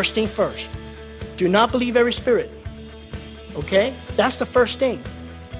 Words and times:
First 0.00 0.14
thing 0.14 0.28
first. 0.28 0.66
Do 1.36 1.46
not 1.46 1.70
believe 1.70 1.94
every 1.94 2.14
spirit. 2.14 2.50
Okay? 3.54 3.92
That's 4.16 4.36
the 4.36 4.46
first 4.46 4.78
thing. 4.78 4.98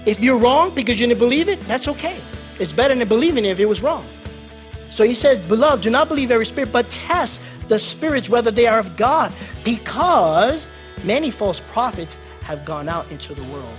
If 0.06 0.18
you're 0.18 0.38
wrong 0.38 0.74
because 0.74 0.98
you 0.98 1.06
didn't 1.06 1.18
believe 1.18 1.50
it, 1.50 1.60
that's 1.64 1.88
okay. 1.88 2.18
It's 2.58 2.72
better 2.72 2.94
than 2.94 3.06
believing 3.06 3.44
it 3.44 3.48
if 3.48 3.60
it 3.60 3.66
was 3.66 3.82
wrong. 3.82 4.02
So 4.92 5.04
he 5.04 5.14
says, 5.14 5.38
Beloved, 5.40 5.82
do 5.82 5.90
not 5.90 6.08
believe 6.08 6.30
every 6.30 6.46
spirit, 6.46 6.72
but 6.72 6.88
test 6.88 7.42
the 7.68 7.78
spirits 7.78 8.30
whether 8.30 8.50
they 8.50 8.66
are 8.66 8.78
of 8.78 8.96
God, 8.96 9.30
because 9.62 10.68
many 11.04 11.30
false 11.30 11.60
prophets 11.60 12.18
have 12.44 12.64
gone 12.64 12.88
out 12.88 13.12
into 13.12 13.34
the 13.34 13.44
world. 13.52 13.76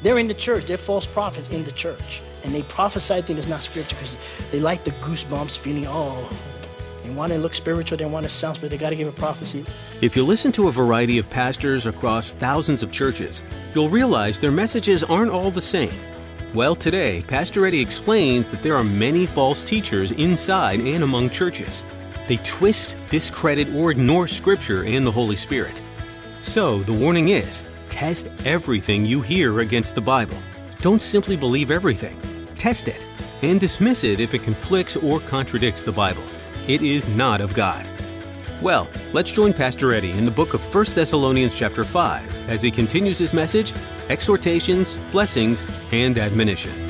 They're 0.00 0.18
in 0.18 0.28
the 0.28 0.40
church. 0.46 0.66
They're 0.66 0.78
false 0.78 1.06
prophets 1.06 1.48
in 1.48 1.64
the 1.64 1.72
church. 1.72 2.22
And 2.44 2.54
they 2.54 2.62
prophesy 2.62 3.20
things 3.22 3.38
that's 3.38 3.48
not 3.48 3.62
scripture 3.62 3.96
because 3.96 4.16
they 4.52 4.60
like 4.60 4.84
the 4.84 4.92
goosebumps 5.02 5.58
feeling, 5.58 5.88
oh, 5.88 6.30
they 7.08 7.14
want 7.14 7.32
to 7.32 7.38
look 7.38 7.54
spiritual, 7.54 7.96
they 7.96 8.04
want 8.04 8.24
to 8.24 8.30
sound 8.30 8.56
spiritual, 8.56 8.76
they 8.76 8.80
got 8.80 8.90
to 8.90 8.96
give 8.96 9.08
a 9.08 9.12
prophecy. 9.12 9.64
If 10.00 10.14
you 10.14 10.24
listen 10.24 10.52
to 10.52 10.68
a 10.68 10.72
variety 10.72 11.18
of 11.18 11.28
pastors 11.30 11.86
across 11.86 12.32
thousands 12.34 12.82
of 12.82 12.90
churches, 12.90 13.42
you'll 13.74 13.88
realize 13.88 14.38
their 14.38 14.50
messages 14.50 15.02
aren't 15.02 15.30
all 15.30 15.50
the 15.50 15.60
same. 15.60 15.92
Well, 16.54 16.74
today, 16.74 17.22
Pastor 17.22 17.66
Eddie 17.66 17.80
explains 17.80 18.50
that 18.50 18.62
there 18.62 18.76
are 18.76 18.84
many 18.84 19.26
false 19.26 19.62
teachers 19.62 20.12
inside 20.12 20.80
and 20.80 21.02
among 21.02 21.30
churches. 21.30 21.82
They 22.26 22.36
twist, 22.38 22.98
discredit, 23.08 23.72
or 23.74 23.90
ignore 23.90 24.26
Scripture 24.26 24.84
and 24.84 25.06
the 25.06 25.12
Holy 25.12 25.36
Spirit. 25.36 25.80
So, 26.40 26.82
the 26.82 26.92
warning 26.92 27.30
is 27.30 27.64
test 27.88 28.28
everything 28.44 29.04
you 29.04 29.22
hear 29.22 29.60
against 29.60 29.94
the 29.94 30.00
Bible. 30.00 30.36
Don't 30.80 31.00
simply 31.00 31.36
believe 31.36 31.70
everything, 31.70 32.20
test 32.56 32.86
it, 32.86 33.06
and 33.42 33.58
dismiss 33.58 34.04
it 34.04 34.20
if 34.20 34.34
it 34.34 34.42
conflicts 34.42 34.96
or 34.96 35.20
contradicts 35.20 35.82
the 35.82 35.92
Bible 35.92 36.22
it 36.68 36.82
is 36.82 37.08
not 37.08 37.40
of 37.40 37.54
God. 37.54 37.88
Well, 38.60 38.88
let's 39.12 39.32
join 39.32 39.52
Pastor 39.52 39.92
Eddie 39.92 40.10
in 40.12 40.24
the 40.24 40.30
book 40.30 40.52
of 40.52 40.74
1 40.74 40.84
Thessalonians 40.94 41.56
chapter 41.56 41.84
5 41.84 42.48
as 42.50 42.60
he 42.60 42.70
continues 42.70 43.18
his 43.18 43.32
message, 43.32 43.72
exhortations, 44.08 44.98
blessings, 45.10 45.66
and 45.92 46.18
admonition. 46.18 46.87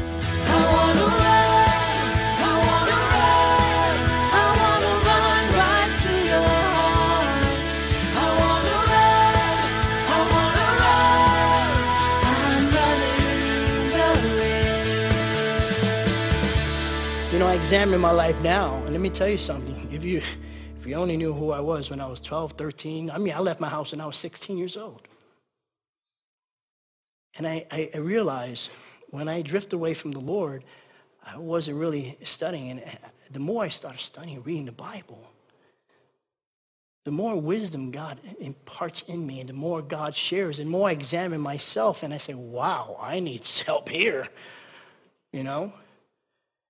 Examine 17.69 18.01
my 18.01 18.11
life 18.11 18.41
now, 18.41 18.77
and 18.85 18.93
let 18.93 19.01
me 19.03 19.11
tell 19.11 19.29
you 19.29 19.37
something. 19.37 19.91
If 19.93 20.03
you, 20.03 20.23
if 20.81 20.87
you 20.87 20.95
only 20.95 21.19
knew 21.19 21.35
who 21.35 21.51
I 21.51 21.61
was 21.61 21.91
when 21.91 22.01
I 22.01 22.07
was 22.07 22.19
12, 22.19 22.53
13, 22.53 23.11
I 23.11 23.19
mean, 23.19 23.35
I 23.35 23.41
left 23.41 23.61
my 23.61 23.69
house 23.69 23.93
when 23.93 24.01
I 24.01 24.07
was 24.07 24.17
16 24.17 24.57
years 24.57 24.75
old. 24.75 25.07
And 27.37 27.47
I, 27.47 27.67
I, 27.71 27.91
I 27.95 27.99
realized 27.99 28.71
when 29.11 29.29
I 29.29 29.43
drift 29.43 29.75
away 29.75 29.93
from 29.93 30.13
the 30.13 30.19
Lord, 30.19 30.65
I 31.27 31.37
wasn't 31.37 31.77
really 31.77 32.17
studying. 32.25 32.71
And 32.71 32.81
uh, 32.81 33.09
the 33.33 33.39
more 33.39 33.65
I 33.65 33.69
started 33.69 34.01
studying, 34.01 34.43
reading 34.45 34.65
the 34.65 34.73
Bible, 34.73 35.31
the 37.05 37.11
more 37.11 37.39
wisdom 37.39 37.91
God 37.91 38.19
imparts 38.41 39.03
in 39.03 39.27
me 39.27 39.41
and 39.41 39.49
the 39.51 39.53
more 39.53 39.83
God 39.83 40.17
shares, 40.17 40.59
and 40.59 40.71
more 40.71 40.89
I 40.89 40.93
examine 40.93 41.43
myself 41.43 42.03
and 42.03 42.15
I 42.15 42.19
say, 42.19 42.33
wow, 42.33 42.97
I 42.99 43.21
need 43.21 43.47
help 43.67 43.91
here, 43.91 44.27
you 45.33 45.43
know? 45.43 45.75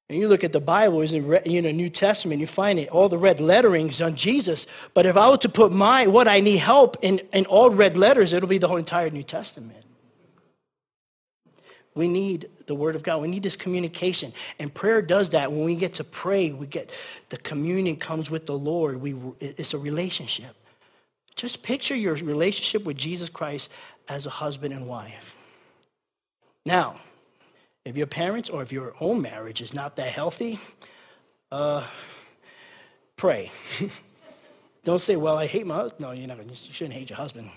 And 0.08 0.19
you 0.19 0.28
look 0.28 0.42
at 0.42 0.52
the 0.52 0.60
Bible, 0.60 1.02
is 1.02 1.12
in 1.12 1.41
you 1.44 1.60
know 1.60 1.70
New 1.70 1.91
Testament, 1.91 2.41
you 2.41 2.46
find 2.46 2.78
it 2.78 2.88
all 2.88 3.08
the 3.08 3.19
red 3.19 3.41
letterings 3.41 4.00
on 4.04 4.16
Jesus. 4.16 4.66
But 4.94 5.04
if 5.04 5.16
I 5.16 5.28
were 5.28 5.36
to 5.38 5.48
put 5.48 5.70
my 5.70 6.06
what 6.06 6.26
I 6.26 6.41
need 6.41 6.56
help 6.56 6.96
in, 7.02 7.20
in 7.32 7.44
all 7.46 7.70
red 7.70 7.98
letters, 7.98 8.32
it'll 8.32 8.48
be 8.48 8.58
the 8.58 8.69
whole 8.69 8.78
entire 8.78 9.10
New 9.10 9.22
Testament. 9.22 9.84
We 11.94 12.08
need 12.08 12.48
the 12.66 12.76
Word 12.76 12.94
of 12.94 13.02
God. 13.02 13.20
We 13.20 13.28
need 13.28 13.42
this 13.42 13.56
communication. 13.56 14.32
And 14.58 14.72
prayer 14.72 15.02
does 15.02 15.30
that. 15.30 15.50
When 15.50 15.64
we 15.64 15.74
get 15.74 15.94
to 15.94 16.04
pray, 16.04 16.52
we 16.52 16.66
get 16.66 16.90
the 17.28 17.38
communion 17.38 17.96
comes 17.96 18.30
with 18.30 18.46
the 18.46 18.56
Lord. 18.56 19.00
We, 19.00 19.16
it's 19.40 19.75
a 19.75 19.78
relationship. 19.78 20.54
Just 21.34 21.62
picture 21.62 21.96
your 21.96 22.14
relationship 22.14 22.84
with 22.84 22.96
Jesus 22.96 23.28
Christ 23.28 23.69
as 24.08 24.26
a 24.26 24.30
husband 24.30 24.72
and 24.72 24.86
wife. 24.86 25.34
Now, 26.64 27.00
if 27.84 27.96
your 27.96 28.06
parents 28.06 28.50
or 28.50 28.62
if 28.62 28.72
your 28.72 28.94
own 29.00 29.22
marriage 29.22 29.60
is 29.60 29.72
not 29.72 29.96
that 29.96 30.08
healthy, 30.08 30.58
uh, 31.50 31.86
pray. 33.16 33.50
don't 34.84 35.00
say, 35.00 35.16
well, 35.16 35.36
I 35.36 35.46
hate 35.46 35.66
my 35.66 35.74
husband. 35.74 36.00
No, 36.00 36.12
you're 36.12 36.28
not, 36.28 36.38
you 36.44 36.54
shouldn't 36.54 36.94
hate 36.94 37.10
your 37.10 37.16
husband. 37.16 37.50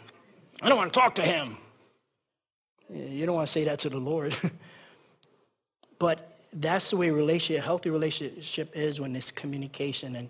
I 0.61 0.69
don't 0.69 0.77
want 0.77 0.93
to 0.93 0.99
talk 0.99 1.15
to 1.15 1.21
him. 1.21 1.57
You 2.89 3.25
don't 3.25 3.35
want 3.35 3.47
to 3.47 3.51
say 3.51 3.63
that 3.65 3.79
to 3.79 3.89
the 3.89 3.97
Lord. 3.97 4.35
but 5.99 6.37
that's 6.53 6.89
the 6.89 6.97
way 6.97 7.09
relationship, 7.09 7.63
a 7.63 7.65
healthy 7.65 7.89
relationship 7.89 8.75
is 8.75 8.99
when 8.99 9.15
it's 9.15 9.31
communication 9.31 10.15
and, 10.15 10.29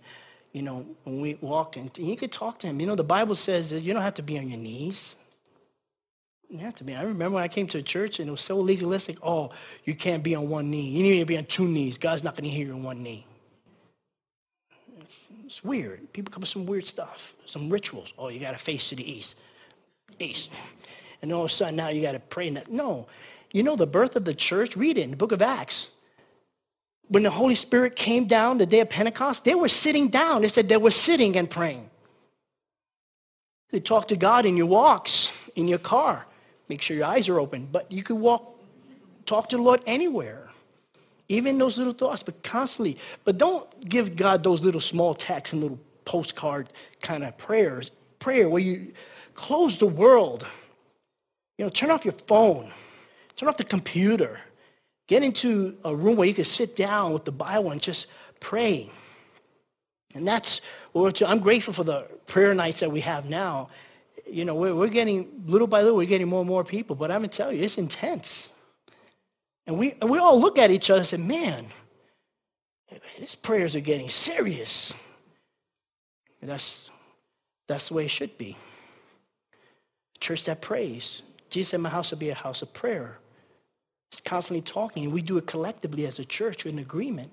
you 0.54 0.62
know, 0.62 0.86
when 1.04 1.22
we 1.22 1.36
walk 1.42 1.76
and 1.78 1.90
you 1.98 2.16
can 2.16 2.30
talk 2.30 2.60
to 2.60 2.68
him. 2.68 2.80
You 2.80 2.88
know, 2.88 2.96
the 2.96 3.04
Bible 3.04 3.36
says 3.36 3.72
that 3.72 3.82
you 3.82 3.94
don't 3.94 4.04
have 4.04 4.14
to 4.16 4.24
be 4.24 4.38
on 4.38 4.48
your 4.48 4.60
knees. 4.60 5.16
Have 6.60 6.76
to 6.76 6.84
be. 6.84 6.94
I 6.94 7.04
remember 7.04 7.36
when 7.36 7.44
I 7.44 7.48
came 7.48 7.68
to 7.68 7.78
a 7.78 7.82
church 7.82 8.20
and 8.20 8.28
it 8.28 8.32
was 8.32 8.42
so 8.42 8.60
legalistic. 8.60 9.18
Oh, 9.24 9.52
you 9.86 9.96
can't 9.96 10.22
be 10.22 10.36
on 10.36 10.50
one 10.50 10.70
knee. 10.70 10.90
You 10.90 11.02
need 11.02 11.20
to 11.20 11.26
be 11.26 11.38
on 11.38 11.46
two 11.46 11.68
knees. 11.68 11.98
God's 11.98 12.24
not 12.24 12.36
going 12.36 12.44
to 12.44 12.50
hear 12.50 12.68
you 12.68 12.74
on 12.74 12.84
one 12.84 13.02
knee. 13.02 13.26
It's 15.46 15.64
weird. 15.64 16.12
People 16.14 16.32
come 16.32 16.42
with 16.42 16.50
some 16.50 16.66
weird 16.66 16.88
stuff, 16.88 17.36
some 17.46 17.70
rituals. 17.70 18.14
Oh, 18.18 18.28
you 18.28 18.40
got 18.40 18.52
to 18.52 18.58
face 18.58 18.90
to 18.90 18.96
the 18.96 19.10
east. 19.10 19.38
East. 20.20 20.52
And 21.22 21.32
all 21.32 21.42
of 21.42 21.48
a 21.48 21.54
sudden 21.54 21.78
now 21.78 21.88
you 21.88 22.02
got 22.02 22.14
to 22.14 22.20
pray. 22.20 22.50
No. 22.70 23.08
You 23.54 23.64
know 23.64 23.76
the 23.76 23.88
birth 23.88 24.16
of 24.16 24.26
the 24.26 24.34
church? 24.34 24.76
Read 24.76 24.98
it 24.98 25.04
in 25.04 25.12
the 25.12 25.18
book 25.18 25.32
of 25.32 25.42
Acts. 25.42 25.88
When 27.08 27.24
the 27.24 27.30
Holy 27.30 27.56
Spirit 27.56 27.96
came 27.96 28.26
down 28.26 28.58
the 28.58 28.66
day 28.66 28.82
of 28.82 28.90
Pentecost, 28.90 29.46
they 29.46 29.56
were 29.56 29.70
sitting 29.70 30.10
down. 30.10 30.42
They 30.42 30.50
said 30.50 30.70
they 30.70 30.78
were 30.78 30.92
sitting 30.92 31.38
and 31.38 31.50
praying. 31.50 31.90
They 33.70 33.80
talk 33.80 34.10
to 34.10 34.18
God 34.18 34.46
in 34.46 34.58
your 34.58 34.68
walks, 34.68 35.32
in 35.56 35.68
your 35.68 35.80
car. 35.80 36.26
Make 36.72 36.82
sure 36.82 36.96
your 36.96 37.06
eyes 37.06 37.28
are 37.28 37.38
open. 37.38 37.68
But 37.70 37.92
you 37.92 38.02
can 38.02 38.22
walk, 38.22 38.58
talk 39.26 39.50
to 39.50 39.58
the 39.58 39.62
Lord 39.62 39.84
anywhere. 39.86 40.48
Even 41.28 41.58
those 41.58 41.78
little 41.78 41.92
thoughts, 41.92 42.24
but 42.24 42.42
constantly. 42.44 42.98
But 43.26 43.38
don't 43.38 43.90
give 43.90 44.16
God 44.16 44.42
those 44.42 44.64
little 44.64 44.80
small 44.80 45.14
texts 45.14 45.52
and 45.52 45.62
little 45.62 45.80
postcard 46.06 46.70
kind 47.02 47.26
of 47.26 47.38
prayers. 47.38 47.92
Prayer 48.20 48.48
where 48.48 48.62
you 48.62 48.94
close 49.34 49.80
the 49.80 49.86
world. 49.86 50.48
You 51.58 51.66
know, 51.66 51.70
turn 51.70 51.92
off 51.92 52.06
your 52.06 52.14
phone. 52.14 52.72
Turn 53.36 53.50
off 53.50 53.58
the 53.58 53.66
computer. 53.66 54.40
Get 55.08 55.24
into 55.24 55.76
a 55.84 55.94
room 55.94 56.16
where 56.16 56.28
you 56.30 56.34
can 56.34 56.46
sit 56.46 56.78
down 56.78 57.12
with 57.12 57.26
the 57.26 57.34
Bible 57.34 57.72
and 57.72 57.82
just 57.82 58.08
pray. 58.40 58.90
And 60.16 60.26
that's 60.26 60.62
what 60.94 61.22
I'm 61.22 61.40
grateful 61.40 61.74
for 61.74 61.84
the 61.84 62.04
prayer 62.28 62.54
nights 62.54 62.80
that 62.80 62.94
we 62.94 63.02
have 63.02 63.30
now 63.30 63.68
you 64.32 64.46
know, 64.46 64.56
we're, 64.56 64.76
we're 64.76 64.88
getting, 64.88 65.44
little 65.46 65.68
by 65.68 65.82
little, 65.82 65.98
we're 65.98 66.08
getting 66.08 66.28
more 66.28 66.42
and 66.42 66.50
more 66.50 66.64
people. 66.64 66.96
But 66.96 67.12
I'm 67.12 67.20
going 67.20 67.30
to 67.30 67.38
tell 67.38 67.52
you, 67.52 67.64
it's 67.64 67.78
intense. 67.78 68.52
And 69.68 69.78
we, 69.78 69.94
and 70.02 70.10
we 70.10 70.18
all 70.18 70.40
look 70.40 70.58
at 70.58 70.72
each 70.72 70.90
other 70.90 71.00
and 71.00 71.08
say, 71.08 71.18
man, 71.18 71.66
his 73.16 73.36
prayers 73.36 73.76
are 73.76 73.82
getting 73.82 74.10
serious. 74.10 74.94
And 76.42 76.50
that's, 76.50 76.90
that's 77.68 77.90
the 77.90 77.94
way 77.94 78.06
it 78.06 78.12
should 78.12 78.38
be. 78.38 78.58
A 80.16 80.20
church 80.20 80.46
that 80.46 80.62
prays. 80.62 81.22
Jesus 81.50 81.70
said, 81.72 81.82
my 81.82 81.90
house 81.90 82.12
will 82.12 82.18
be 82.18 82.30
a 82.30 82.36
house 82.36 82.62
of 82.62 82.74
prayer. 82.74 83.20
It's 84.12 84.20
constantly 84.20 84.62
talking, 84.62 85.06
and 85.06 85.14
we 85.14 85.22
do 85.22 85.38
it 85.38 85.48
collectively 85.48 86.06
as 86.06 86.20
a 86.20 86.26
church 86.26 86.66
in 86.66 86.80
agreement. 86.80 87.32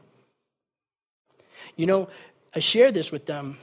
You 1.77 1.87
know, 1.87 2.09
I 2.55 2.61
shared 2.61 2.95
this 2.95 3.11
with 3.11 3.27
them 3.27 3.59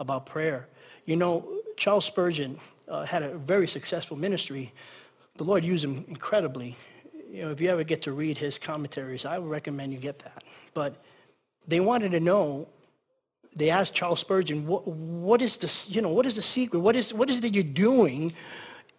about 0.00 0.24
prayer. 0.24 0.68
You 1.04 1.16
know, 1.16 1.46
Charles 1.78 2.04
Spurgeon 2.04 2.58
uh, 2.88 3.04
had 3.04 3.22
a 3.22 3.38
very 3.38 3.68
successful 3.68 4.16
ministry. 4.16 4.72
The 5.36 5.44
Lord 5.44 5.64
used 5.64 5.84
him 5.84 6.04
incredibly. 6.08 6.76
You 7.30 7.42
know, 7.42 7.50
if 7.50 7.60
you 7.60 7.70
ever 7.70 7.84
get 7.84 8.02
to 8.02 8.12
read 8.12 8.36
his 8.36 8.58
commentaries, 8.58 9.24
I 9.24 9.38
would 9.38 9.48
recommend 9.48 9.92
you 9.92 9.98
get 9.98 10.18
that. 10.20 10.42
But 10.74 10.96
they 11.66 11.78
wanted 11.78 12.10
to 12.12 12.20
know 12.20 12.68
they 13.54 13.70
asked 13.70 13.94
Charles 13.94 14.20
Spurgeon, 14.20 14.66
what, 14.66 14.86
what 14.86 15.40
is 15.40 15.56
the, 15.56 15.92
you 15.92 16.02
know, 16.02 16.10
what 16.10 16.26
is 16.26 16.34
the 16.34 16.42
secret? 16.42 16.80
What 16.80 16.96
is, 16.96 17.14
what 17.14 17.30
is 17.30 17.38
it 17.38 17.42
that 17.42 17.54
you're 17.54 17.62
doing 17.62 18.32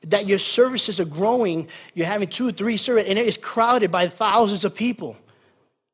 that 0.07 0.25
your 0.25 0.39
services 0.39 0.99
are 0.99 1.05
growing? 1.05 1.67
You're 1.93 2.07
having 2.07 2.29
two 2.29 2.47
or 2.47 2.51
three 2.53 2.77
services, 2.77 3.09
and 3.09 3.19
it 3.19 3.27
is 3.27 3.37
crowded 3.37 3.91
by 3.91 4.07
thousands 4.07 4.63
of 4.63 4.73
people. 4.73 5.17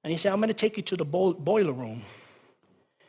And 0.03 0.11
he 0.11 0.17
said, 0.19 0.31
I'm 0.31 0.37
going 0.37 0.49
to 0.49 0.53
take 0.53 0.77
you 0.77 0.83
to 0.83 0.95
the 0.95 1.05
bo- 1.05 1.33
boiler 1.33 1.73
room. 1.73 2.03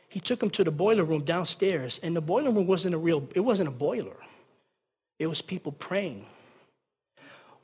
He 0.09 0.19
took 0.19 0.41
him 0.41 0.49
to 0.51 0.63
the 0.63 0.71
boiler 0.71 1.03
room 1.03 1.23
downstairs, 1.23 1.99
and 2.01 2.15
the 2.15 2.21
boiler 2.21 2.51
room 2.51 2.65
wasn't 2.65 2.95
a 2.95 2.97
real, 2.97 3.27
it 3.35 3.41
wasn't 3.41 3.69
a 3.69 3.71
boiler. 3.71 4.15
It 5.19 5.27
was 5.27 5.41
people 5.41 5.71
praying. 5.71 6.25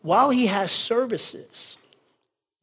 While 0.01 0.31
he 0.31 0.47
has 0.47 0.71
services, 0.71 1.77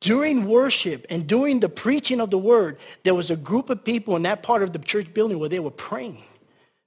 during 0.00 0.46
worship 0.46 1.06
and 1.10 1.26
during 1.26 1.60
the 1.60 1.68
preaching 1.68 2.20
of 2.20 2.30
the 2.30 2.38
word, 2.38 2.78
there 3.02 3.14
was 3.14 3.30
a 3.30 3.36
group 3.36 3.70
of 3.70 3.84
people 3.84 4.16
in 4.16 4.22
that 4.22 4.42
part 4.42 4.62
of 4.62 4.72
the 4.72 4.78
church 4.78 5.12
building 5.14 5.38
where 5.38 5.48
they 5.48 5.60
were 5.60 5.70
praying. 5.70 6.24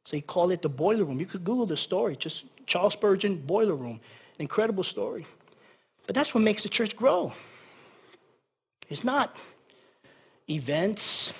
So 0.05 0.17
he 0.17 0.21
called 0.21 0.51
it 0.51 0.61
the 0.61 0.69
boiler 0.69 1.05
room. 1.05 1.19
You 1.19 1.25
could 1.25 1.43
Google 1.43 1.65
the 1.65 1.77
story, 1.77 2.15
just 2.15 2.45
Charles 2.65 2.93
Spurgeon 2.93 3.37
boiler 3.37 3.75
room. 3.75 3.99
Incredible 4.39 4.83
story. 4.83 5.25
But 6.05 6.15
that's 6.15 6.35
what 6.35 6.43
makes 6.43 6.63
the 6.63 6.69
church 6.69 6.95
grow. 6.95 7.33
It's 8.89 9.03
not 9.03 9.35
events, 10.49 11.31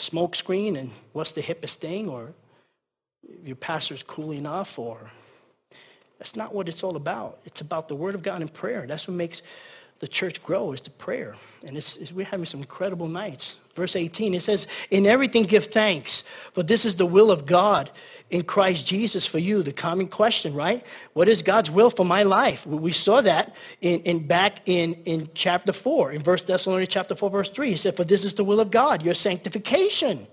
smoke 0.00 0.34
screen, 0.34 0.76
and 0.76 0.90
what's 1.12 1.32
the 1.32 1.42
hippest 1.42 1.76
thing, 1.76 2.08
or 2.08 2.32
your 3.44 3.56
pastor's 3.56 4.02
cool 4.02 4.32
enough, 4.32 4.78
or 4.78 4.98
that's 6.18 6.36
not 6.36 6.54
what 6.54 6.68
it's 6.68 6.82
all 6.82 6.96
about. 6.96 7.38
It's 7.44 7.60
about 7.60 7.88
the 7.88 7.96
word 7.96 8.14
of 8.14 8.22
God 8.22 8.40
and 8.40 8.52
prayer. 8.52 8.86
That's 8.86 9.08
what 9.08 9.16
makes 9.16 9.42
the 10.00 10.08
church 10.08 10.42
grow 10.42 10.72
is 10.72 10.80
the 10.80 10.90
prayer. 10.90 11.34
And 11.66 11.76
it's, 11.76 11.96
it's, 11.96 12.12
we're 12.12 12.26
having 12.26 12.46
some 12.46 12.60
incredible 12.60 13.08
nights. 13.08 13.56
Verse 13.74 13.94
18, 13.94 14.34
it 14.34 14.42
says, 14.42 14.66
in 14.90 15.06
everything 15.06 15.44
give 15.44 15.66
thanks, 15.66 16.24
for 16.52 16.62
this 16.62 16.84
is 16.84 16.96
the 16.96 17.06
will 17.06 17.30
of 17.30 17.46
God 17.46 17.90
in 18.28 18.42
Christ 18.42 18.86
Jesus 18.86 19.26
for 19.26 19.38
you. 19.38 19.62
The 19.62 19.72
common 19.72 20.08
question, 20.08 20.54
right? 20.54 20.84
What 21.12 21.28
is 21.28 21.42
God's 21.42 21.70
will 21.70 21.90
for 21.90 22.04
my 22.04 22.22
life? 22.22 22.66
We 22.66 22.92
saw 22.92 23.20
that 23.20 23.54
in, 23.80 24.00
in 24.00 24.26
back 24.26 24.60
in, 24.66 24.94
in 25.04 25.30
chapter 25.34 25.72
4, 25.72 26.12
in 26.12 26.22
verse 26.22 26.42
Thessalonians 26.42 26.92
chapter 26.92 27.14
4, 27.14 27.30
verse 27.30 27.48
3. 27.48 27.70
He 27.70 27.76
said, 27.76 27.96
for 27.96 28.04
this 28.04 28.24
is 28.24 28.34
the 28.34 28.44
will 28.44 28.60
of 28.60 28.70
God, 28.70 29.02
your 29.02 29.14
sanctification, 29.14 30.26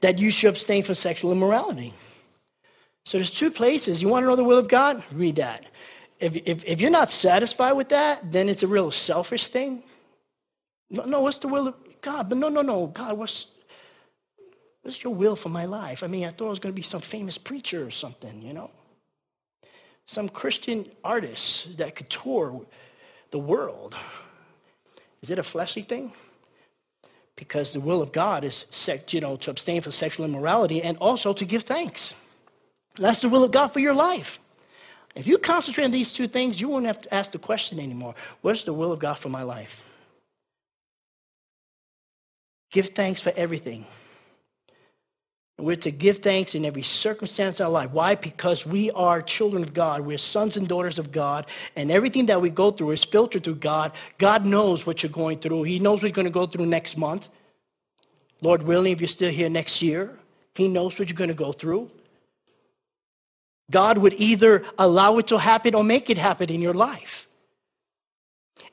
that 0.00 0.18
you 0.18 0.30
should 0.30 0.48
abstain 0.48 0.82
from 0.82 0.94
sexual 0.94 1.32
immorality. 1.32 1.92
So 3.04 3.18
there's 3.18 3.30
two 3.30 3.50
places. 3.50 4.02
You 4.02 4.08
want 4.08 4.24
to 4.24 4.26
know 4.28 4.36
the 4.36 4.44
will 4.44 4.58
of 4.58 4.68
God? 4.68 5.02
Read 5.12 5.36
that 5.36 5.70
if, 6.18 6.36
if, 6.46 6.64
if 6.64 6.80
you're 6.80 6.90
not 6.90 7.10
satisfied 7.10 7.72
with 7.72 7.90
that, 7.90 8.32
then 8.32 8.48
it's 8.48 8.62
a 8.62 8.66
real 8.66 8.90
selfish 8.90 9.48
thing. 9.48 9.82
No, 10.90 11.04
no, 11.04 11.20
what's 11.20 11.38
the 11.38 11.48
will 11.48 11.68
of 11.68 11.74
God? 12.06 12.28
But 12.28 12.38
no, 12.38 12.48
no, 12.48 12.62
no, 12.62 12.86
God, 12.86 13.18
what's, 13.18 13.46
what's 14.82 15.02
your 15.02 15.12
will 15.12 15.34
for 15.34 15.48
my 15.48 15.64
life? 15.64 16.04
I 16.04 16.06
mean, 16.06 16.24
I 16.24 16.28
thought 16.28 16.46
I 16.46 16.50
was 16.50 16.60
going 16.60 16.72
to 16.72 16.76
be 16.76 16.82
some 16.82 17.00
famous 17.00 17.36
preacher 17.36 17.84
or 17.84 17.90
something, 17.90 18.40
you 18.40 18.52
know? 18.52 18.70
Some 20.06 20.28
Christian 20.28 20.88
artist 21.02 21.76
that 21.78 21.96
could 21.96 22.08
tour 22.08 22.64
the 23.32 23.40
world. 23.40 23.96
Is 25.20 25.32
it 25.32 25.40
a 25.40 25.42
fleshly 25.42 25.82
thing? 25.82 26.12
Because 27.34 27.72
the 27.72 27.80
will 27.80 28.00
of 28.00 28.12
God 28.12 28.44
is, 28.44 28.66
you 29.10 29.20
know, 29.20 29.36
to 29.38 29.50
abstain 29.50 29.82
from 29.82 29.90
sexual 29.90 30.24
immorality 30.24 30.80
and 30.80 30.96
also 30.98 31.32
to 31.32 31.44
give 31.44 31.64
thanks. 31.64 32.14
That's 32.94 33.18
the 33.18 33.28
will 33.28 33.42
of 33.42 33.50
God 33.50 33.72
for 33.72 33.80
your 33.80 33.94
life. 33.94 34.38
If 35.16 35.26
you 35.26 35.38
concentrate 35.38 35.86
on 35.86 35.90
these 35.90 36.12
two 36.12 36.28
things, 36.28 36.60
you 36.60 36.68
won't 36.68 36.86
have 36.86 37.02
to 37.02 37.12
ask 37.12 37.32
the 37.32 37.40
question 37.40 37.80
anymore. 37.80 38.14
What's 38.42 38.62
the 38.62 38.72
will 38.72 38.92
of 38.92 39.00
God 39.00 39.18
for 39.18 39.28
my 39.28 39.42
life? 39.42 39.82
Give 42.70 42.88
thanks 42.88 43.20
for 43.20 43.32
everything. 43.36 43.86
And 45.58 45.66
we're 45.66 45.76
to 45.76 45.90
give 45.90 46.18
thanks 46.18 46.54
in 46.54 46.66
every 46.66 46.82
circumstance 46.82 47.60
of 47.60 47.66
our 47.66 47.72
life. 47.72 47.90
Why? 47.90 48.14
Because 48.14 48.66
we 48.66 48.90
are 48.90 49.22
children 49.22 49.62
of 49.62 49.72
God. 49.72 50.02
We're 50.02 50.18
sons 50.18 50.56
and 50.56 50.68
daughters 50.68 50.98
of 50.98 51.12
God. 51.12 51.46
And 51.74 51.90
everything 51.90 52.26
that 52.26 52.42
we 52.42 52.50
go 52.50 52.70
through 52.70 52.90
is 52.90 53.04
filtered 53.04 53.44
through 53.44 53.56
God. 53.56 53.92
God 54.18 54.44
knows 54.44 54.84
what 54.84 55.02
you're 55.02 55.10
going 55.10 55.38
through. 55.38 55.62
He 55.62 55.78
knows 55.78 56.02
what 56.02 56.08
you're 56.08 56.14
going 56.14 56.26
to 56.26 56.30
go 56.30 56.46
through 56.46 56.66
next 56.66 56.98
month. 56.98 57.28
Lord 58.42 58.64
willing, 58.64 58.92
if 58.92 59.00
you're 59.00 59.08
still 59.08 59.32
here 59.32 59.48
next 59.48 59.80
year, 59.80 60.14
he 60.54 60.68
knows 60.68 60.98
what 60.98 61.08
you're 61.08 61.16
going 61.16 61.28
to 61.28 61.34
go 61.34 61.52
through. 61.52 61.90
God 63.70 63.98
would 63.98 64.14
either 64.18 64.64
allow 64.78 65.16
it 65.18 65.26
to 65.28 65.38
happen 65.38 65.74
or 65.74 65.82
make 65.82 66.10
it 66.10 66.18
happen 66.18 66.50
in 66.50 66.60
your 66.60 66.74
life. 66.74 67.25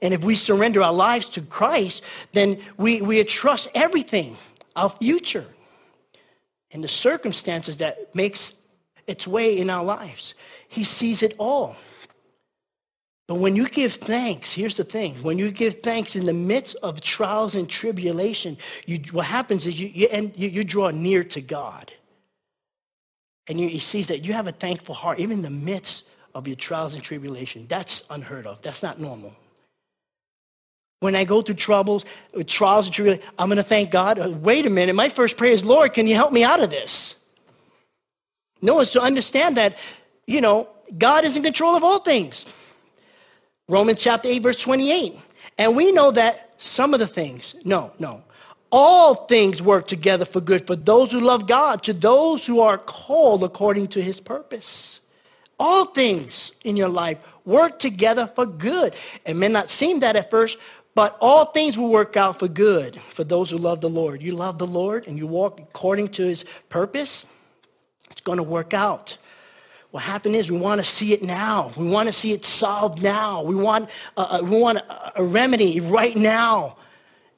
And 0.03 0.13
if 0.13 0.23
we 0.23 0.35
surrender 0.35 0.83
our 0.83 0.91
lives 0.91 1.29
to 1.29 1.41
Christ, 1.41 2.03
then 2.33 2.59
we, 2.77 3.01
we 3.01 3.23
trust 3.23 3.69
everything, 3.73 4.35
our 4.75 4.89
future, 4.89 5.45
and 6.73 6.83
the 6.83 6.89
circumstances 6.89 7.77
that 7.77 8.13
makes 8.13 8.53
its 9.07 9.25
way 9.25 9.57
in 9.57 9.69
our 9.69 9.83
lives. 9.83 10.33
He 10.67 10.83
sees 10.83 11.23
it 11.23 11.35
all. 11.39 11.77
But 13.27 13.35
when 13.35 13.55
you 13.55 13.69
give 13.69 13.93
thanks, 13.93 14.51
here's 14.51 14.75
the 14.75 14.83
thing. 14.83 15.15
When 15.23 15.37
you 15.37 15.49
give 15.51 15.81
thanks 15.81 16.17
in 16.17 16.25
the 16.25 16.33
midst 16.33 16.75
of 16.83 16.99
trials 16.99 17.55
and 17.55 17.69
tribulation, 17.69 18.57
you, 18.85 18.99
what 19.11 19.25
happens 19.25 19.65
is 19.65 19.79
you, 19.79 19.87
you, 19.87 20.31
you, 20.35 20.49
you 20.49 20.63
draw 20.65 20.89
near 20.89 21.23
to 21.23 21.39
God. 21.39 21.93
And 23.47 23.57
he 23.57 23.79
sees 23.79 24.07
that 24.07 24.25
you 24.25 24.33
have 24.33 24.47
a 24.47 24.51
thankful 24.51 24.95
heart, 24.95 25.19
even 25.19 25.37
in 25.37 25.43
the 25.43 25.49
midst 25.49 26.09
of 26.35 26.45
your 26.45 26.57
trials 26.57 26.93
and 26.93 27.01
tribulation. 27.01 27.67
That's 27.69 28.03
unheard 28.09 28.45
of. 28.45 28.61
That's 28.61 28.83
not 28.83 28.99
normal. 28.99 29.33
When 31.03 31.17
I 31.17 31.25
go 31.25 31.41
through 31.41 31.55
troubles, 31.55 32.05
trials 32.47 32.85
and 32.85 32.95
tribulations, 32.95 33.29
I'm 33.37 33.49
going 33.49 33.57
to 33.57 33.63
thank 33.63 33.91
God. 33.91 34.19
Uh, 34.19 34.29
wait 34.29 34.65
a 34.65 34.69
minute. 34.69 34.95
My 34.95 35.09
first 35.09 35.35
prayer 35.35 35.51
is, 35.51 35.65
Lord, 35.65 35.93
can 35.93 36.07
you 36.07 36.15
help 36.15 36.31
me 36.31 36.45
out 36.45 36.63
of 36.63 36.69
this? 36.69 37.15
No, 38.61 38.79
it's 38.79 38.93
to 38.93 39.01
understand 39.01 39.57
that, 39.57 39.77
you 40.27 40.39
know, 40.39 40.69
God 40.97 41.25
is 41.25 41.35
in 41.35 41.43
control 41.43 41.75
of 41.75 41.83
all 41.83 41.99
things. 41.99 42.45
Romans 43.67 44.01
chapter 44.01 44.29
8, 44.29 44.39
verse 44.43 44.61
28. 44.61 45.19
And 45.57 45.75
we 45.75 45.91
know 45.91 46.09
that 46.11 46.53
some 46.57 46.93
of 46.93 47.01
the 47.01 47.07
things, 47.07 47.57
no, 47.65 47.91
no, 47.99 48.23
all 48.71 49.15
things 49.15 49.61
work 49.61 49.87
together 49.87 50.23
for 50.23 50.39
good 50.39 50.65
for 50.65 50.77
those 50.77 51.11
who 51.11 51.19
love 51.19 51.47
God, 51.47 51.83
to 51.83 51.91
those 51.91 52.45
who 52.45 52.61
are 52.61 52.77
called 52.77 53.43
according 53.43 53.87
to 53.89 54.01
his 54.01 54.21
purpose. 54.21 55.01
All 55.59 55.83
things 55.83 56.53
in 56.63 56.77
your 56.77 56.87
life 56.87 57.17
work 57.45 57.77
together 57.79 58.25
for 58.25 58.45
good. 58.45 58.95
It 59.25 59.35
may 59.35 59.49
not 59.49 59.69
seem 59.69 59.99
that 59.99 60.15
at 60.15 60.29
first, 60.29 60.57
but 60.95 61.17
all 61.19 61.45
things 61.45 61.77
will 61.77 61.89
work 61.89 62.17
out 62.17 62.39
for 62.39 62.47
good 62.47 62.99
for 62.99 63.23
those 63.23 63.49
who 63.49 63.57
love 63.57 63.81
the 63.81 63.89
Lord. 63.89 64.21
You 64.21 64.35
love 64.35 64.57
the 64.57 64.67
Lord 64.67 65.07
and 65.07 65.17
you 65.17 65.27
walk 65.27 65.59
according 65.59 66.09
to 66.09 66.23
his 66.23 66.45
purpose, 66.69 67.25
it's 68.11 68.21
going 68.21 68.37
to 68.37 68.43
work 68.43 68.73
out. 68.73 69.17
What 69.91 70.03
happened 70.03 70.35
is 70.35 70.49
we 70.49 70.57
want 70.57 70.81
to 70.81 70.83
see 70.83 71.13
it 71.13 71.21
now. 71.21 71.71
We 71.77 71.87
want 71.87 72.07
to 72.07 72.13
see 72.13 72.31
it 72.31 72.45
solved 72.45 73.03
now. 73.03 73.43
We 73.43 73.55
want, 73.55 73.89
uh, 74.17 74.39
we 74.43 74.57
want 74.57 74.79
a, 74.79 75.21
a 75.21 75.23
remedy 75.23 75.79
right 75.79 76.15
now. 76.15 76.77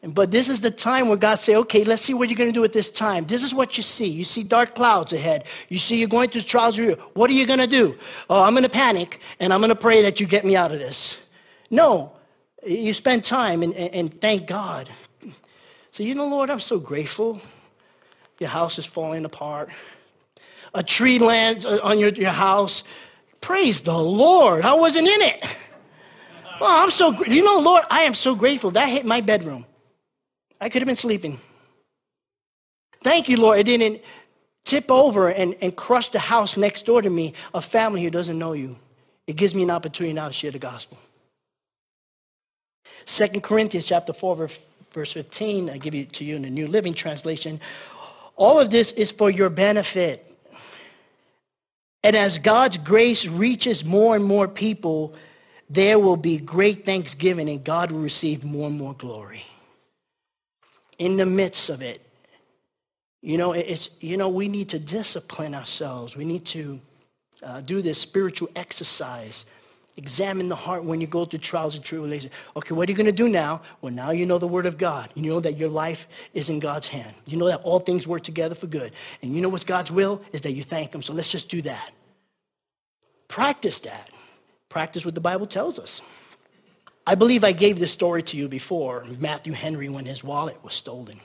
But 0.01 0.31
this 0.31 0.50
is 0.50 0.62
the 0.62 0.71
time 0.71 1.07
where 1.07 1.17
God 1.17 1.39
say, 1.39 1.55
okay, 1.55 1.83
let's 1.83 2.03
see 2.03 2.13
what 2.13 2.29
you're 2.29 2.38
going 2.38 2.50
to 2.50 2.53
do 2.53 2.63
at 2.63 2.71
this 2.71 2.91
time. 2.91 3.25
This 3.25 3.43
is 3.43 3.55
what 3.55 3.75
you 3.75 3.83
see. 3.83 4.07
You 4.07 4.24
see 4.24 4.43
dark 4.43 4.75
clouds 4.75 5.13
ahead. 5.13 5.45
You 5.67 5.79
see 5.79 5.97
you're 5.97 6.07
going 6.07 6.29
through 6.29 6.41
trials. 6.41 6.79
What 7.13 7.29
are 7.29 7.33
you 7.33 7.47
going 7.47 7.59
to 7.59 7.67
do? 7.67 7.97
Oh, 8.29 8.43
I'm 8.43 8.53
going 8.53 8.63
to 8.63 8.69
panic, 8.69 9.19
and 9.39 9.51
I'm 9.51 9.62
going 9.62 9.69
to 9.69 9.75
pray 9.75 10.03
that 10.03 10.19
you 10.19 10.27
get 10.27 10.45
me 10.45 10.55
out 10.55 10.71
of 10.71 10.79
this. 10.79 11.17
No, 11.71 12.14
you 12.65 12.93
spend 12.93 13.24
time 13.24 13.63
and, 13.63 13.74
and, 13.74 13.93
and 13.93 14.22
thank 14.22 14.48
God. 14.48 14.89
So, 15.91 16.03
you 16.03 16.15
know, 16.15 16.27
Lord, 16.27 16.50
I'm 16.50 16.60
so 16.60 16.79
grateful. 16.79 17.41
Your 18.39 18.50
house 18.50 18.77
is 18.77 18.86
falling 18.86 19.24
apart. 19.25 19.69
A 20.74 20.84
tree 20.84 21.19
lands 21.19 21.65
uh, 21.65 21.79
on 21.84 22.00
your, 22.00 22.10
your 22.10 22.31
house. 22.31 22.84
Praise 23.39 23.81
the 23.81 23.98
Lord. 23.98 24.65
I 24.65 24.74
wasn't 24.74 25.07
in 25.07 25.22
it. 25.22 25.57
Oh, 26.60 26.84
I'm 26.84 26.91
so, 26.91 27.24
you 27.25 27.43
know, 27.43 27.60
Lord, 27.60 27.84
I 27.89 28.01
am 28.01 28.13
so 28.13 28.36
grateful. 28.36 28.72
That 28.72 28.89
hit 28.89 29.05
my 29.05 29.22
bedroom. 29.22 29.65
I 30.60 30.69
could 30.69 30.81
have 30.81 30.88
been 30.88 30.95
sleeping. 30.95 31.39
Thank 33.01 33.29
you, 33.29 33.38
Lord. 33.38 33.60
It 33.60 33.65
didn't 33.65 34.01
tip 34.63 34.89
over 34.89 35.29
and, 35.29 35.55
and 35.62 35.75
crush 35.75 36.10
the 36.10 36.19
house 36.19 36.57
next 36.57 36.86
door 36.86 37.01
to 37.01 37.10
me, 37.10 37.34
a 37.53 37.62
family 37.62 38.03
who 38.03 38.10
doesn't 38.10 38.39
know 38.39 38.53
you. 38.53 38.77
It 39.27 39.36
gives 39.36 39.53
me 39.53 39.63
an 39.63 39.72
opportunity 39.72 40.13
now 40.13 40.27
to 40.27 40.34
share 40.34 40.51
the 40.51 40.60
gospel. 40.60 40.98
Second 43.05 43.41
Corinthians 43.41 43.85
chapter 43.85 44.13
4, 44.13 44.49
verse 44.93 45.13
15, 45.13 45.69
I 45.69 45.77
give 45.77 45.93
it 45.95 46.13
to 46.13 46.25
you 46.25 46.35
in 46.35 46.41
the 46.41 46.49
New 46.49 46.67
Living 46.67 46.93
Translation. 46.93 47.59
All 48.35 48.59
of 48.59 48.69
this 48.69 48.91
is 48.93 49.11
for 49.11 49.29
your 49.29 49.49
benefit. 49.49 50.25
And 52.03 52.15
as 52.15 52.37
God's 52.39 52.77
grace 52.77 53.27
reaches 53.27 53.83
more 53.83 54.15
and 54.15 54.23
more 54.23 54.47
people, 54.47 55.15
there 55.69 55.97
will 55.97 56.17
be 56.17 56.37
great 56.37 56.85
thanksgiving 56.85 57.49
and 57.49 57.63
God 57.63 57.91
will 57.91 58.01
receive 58.01 58.43
more 58.43 58.67
and 58.67 58.77
more 58.77 58.93
glory 58.93 59.43
in 60.97 61.17
the 61.17 61.25
midst 61.25 61.69
of 61.69 61.81
it. 61.81 62.01
You 63.21 63.39
know, 63.39 63.53
it's, 63.53 63.89
you 64.01 64.17
know, 64.17 64.29
we 64.29 64.47
need 64.47 64.69
to 64.69 64.79
discipline 64.79 65.55
ourselves. 65.55 66.15
We 66.15 66.25
need 66.25 66.45
to 66.45 66.79
uh, 67.41 67.61
do 67.61 67.81
this 67.81 67.99
spiritual 67.99 68.49
exercise 68.55 69.45
Examine 69.97 70.49
the 70.49 70.55
heart 70.55 70.83
when 70.83 70.99
you 70.99 71.07
go 71.07 71.23
through 71.23 71.39
trials 71.39 71.75
and 71.75 71.83
tribulations. 71.83 72.33
Okay, 72.57 72.75
what 72.75 72.89
are 72.89 72.91
you 72.91 72.97
going 72.97 73.05
to 73.05 73.13
do 73.13 73.29
now? 73.29 73.61
Well, 73.79 73.93
now 73.93 74.11
you 74.11 74.25
know 74.25 74.37
the 74.37 74.47
word 74.47 74.65
of 74.65 74.77
God. 74.77 75.09
You 75.15 75.31
know 75.31 75.39
that 75.39 75.55
your 75.55 75.69
life 75.69 76.07
is 76.33 76.49
in 76.49 76.59
God's 76.59 76.87
hand. 76.87 77.15
You 77.25 77.37
know 77.37 77.47
that 77.47 77.61
all 77.61 77.79
things 77.79 78.05
work 78.05 78.23
together 78.23 78.55
for 78.55 78.67
good. 78.67 78.91
And 79.21 79.33
you 79.33 79.41
know 79.41 79.47
what's 79.47 79.63
God's 79.63 79.91
will 79.91 80.21
is 80.33 80.41
that 80.41 80.51
you 80.51 80.63
thank 80.63 80.93
him. 80.93 81.01
So 81.01 81.13
let's 81.13 81.31
just 81.31 81.47
do 81.47 81.61
that. 81.61 81.93
Practice 83.29 83.79
that. 83.79 84.09
Practice 84.67 85.05
what 85.05 85.15
the 85.15 85.21
Bible 85.21 85.47
tells 85.47 85.79
us. 85.79 86.01
I 87.07 87.15
believe 87.15 87.45
I 87.45 87.53
gave 87.53 87.79
this 87.79 87.93
story 87.93 88.23
to 88.23 88.37
you 88.37 88.49
before, 88.49 89.05
Matthew 89.19 89.53
Henry, 89.53 89.87
when 89.87 90.05
his 90.05 90.23
wallet 90.23 90.61
was 90.61 90.73
stolen. 90.73 91.21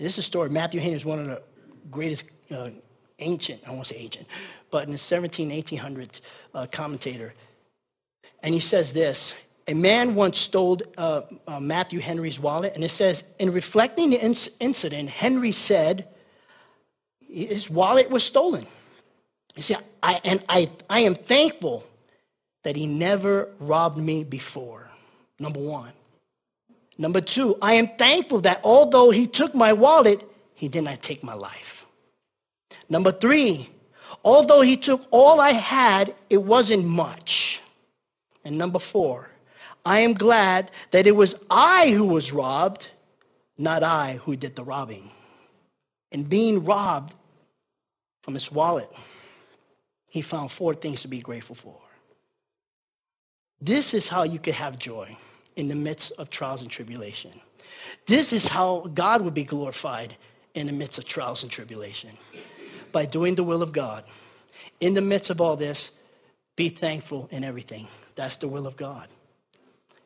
This 0.00 0.14
is 0.14 0.18
a 0.18 0.22
story. 0.22 0.50
Matthew 0.50 0.80
Henry 0.80 0.96
is 0.96 1.04
one 1.04 1.20
of 1.20 1.26
the 1.26 1.42
greatest 1.90 2.30
uh, 2.50 2.70
ancient, 3.18 3.60
I 3.66 3.72
won't 3.72 3.86
say 3.86 3.96
ancient, 3.96 4.26
but 4.74 4.88
in 4.88 4.92
the 4.92 4.98
17, 4.98 5.50
1800s 5.50 6.20
uh, 6.52 6.66
commentator. 6.66 7.32
And 8.42 8.52
he 8.52 8.58
says 8.58 8.92
this, 8.92 9.32
a 9.68 9.74
man 9.74 10.16
once 10.16 10.36
stole 10.36 10.80
uh, 10.98 11.20
uh, 11.46 11.60
Matthew 11.60 12.00
Henry's 12.00 12.40
wallet, 12.40 12.74
and 12.74 12.82
it 12.82 12.90
says, 12.90 13.22
in 13.38 13.52
reflecting 13.52 14.10
the 14.10 14.16
inc- 14.16 14.48
incident, 14.58 15.10
Henry 15.10 15.52
said 15.52 16.08
his 17.20 17.70
wallet 17.70 18.10
was 18.10 18.24
stolen. 18.24 18.66
He 19.54 19.62
said, 19.62 19.78
I, 20.02 20.20
and 20.24 20.42
I, 20.48 20.68
I 20.90 21.00
am 21.02 21.14
thankful 21.14 21.84
that 22.64 22.74
he 22.74 22.88
never 22.88 23.50
robbed 23.60 23.98
me 23.98 24.24
before, 24.24 24.88
number 25.38 25.60
one. 25.60 25.92
Number 26.98 27.20
two, 27.20 27.56
I 27.62 27.74
am 27.74 27.86
thankful 27.96 28.40
that 28.40 28.60
although 28.64 29.12
he 29.12 29.28
took 29.28 29.54
my 29.54 29.72
wallet, 29.72 30.28
he 30.52 30.66
did 30.66 30.82
not 30.82 31.00
take 31.00 31.22
my 31.22 31.34
life. 31.34 31.86
Number 32.88 33.12
three, 33.12 33.70
Although 34.24 34.62
he 34.62 34.76
took 34.76 35.06
all 35.10 35.38
I 35.38 35.52
had, 35.52 36.14
it 36.30 36.42
wasn't 36.42 36.86
much. 36.86 37.60
And 38.44 38.56
number 38.56 38.78
four, 38.78 39.30
I 39.84 40.00
am 40.00 40.14
glad 40.14 40.70
that 40.92 41.06
it 41.06 41.14
was 41.14 41.34
I 41.50 41.90
who 41.90 42.06
was 42.06 42.32
robbed, 42.32 42.88
not 43.58 43.82
I 43.82 44.20
who 44.24 44.34
did 44.34 44.56
the 44.56 44.64
robbing. 44.64 45.10
And 46.10 46.26
being 46.28 46.64
robbed 46.64 47.14
from 48.22 48.32
his 48.32 48.50
wallet, 48.50 48.90
he 50.08 50.22
found 50.22 50.50
four 50.50 50.72
things 50.72 51.02
to 51.02 51.08
be 51.08 51.20
grateful 51.20 51.56
for. 51.56 51.76
This 53.60 53.92
is 53.92 54.08
how 54.08 54.22
you 54.22 54.38
can 54.38 54.54
have 54.54 54.78
joy 54.78 55.16
in 55.56 55.68
the 55.68 55.74
midst 55.74 56.12
of 56.12 56.30
trials 56.30 56.62
and 56.62 56.70
tribulation. 56.70 57.30
This 58.06 58.32
is 58.32 58.48
how 58.48 58.90
God 58.94 59.22
would 59.22 59.34
be 59.34 59.44
glorified 59.44 60.16
in 60.54 60.66
the 60.66 60.72
midst 60.72 60.98
of 60.98 61.04
trials 61.04 61.42
and 61.42 61.52
tribulation 61.52 62.10
by 62.94 63.04
doing 63.04 63.34
the 63.34 63.44
will 63.44 63.62
of 63.62 63.72
God. 63.72 64.04
In 64.80 64.94
the 64.94 65.02
midst 65.02 65.28
of 65.28 65.42
all 65.42 65.56
this, 65.56 65.90
be 66.56 66.70
thankful 66.70 67.28
in 67.30 67.44
everything. 67.44 67.88
That's 68.14 68.36
the 68.36 68.48
will 68.48 68.66
of 68.66 68.76
God. 68.76 69.08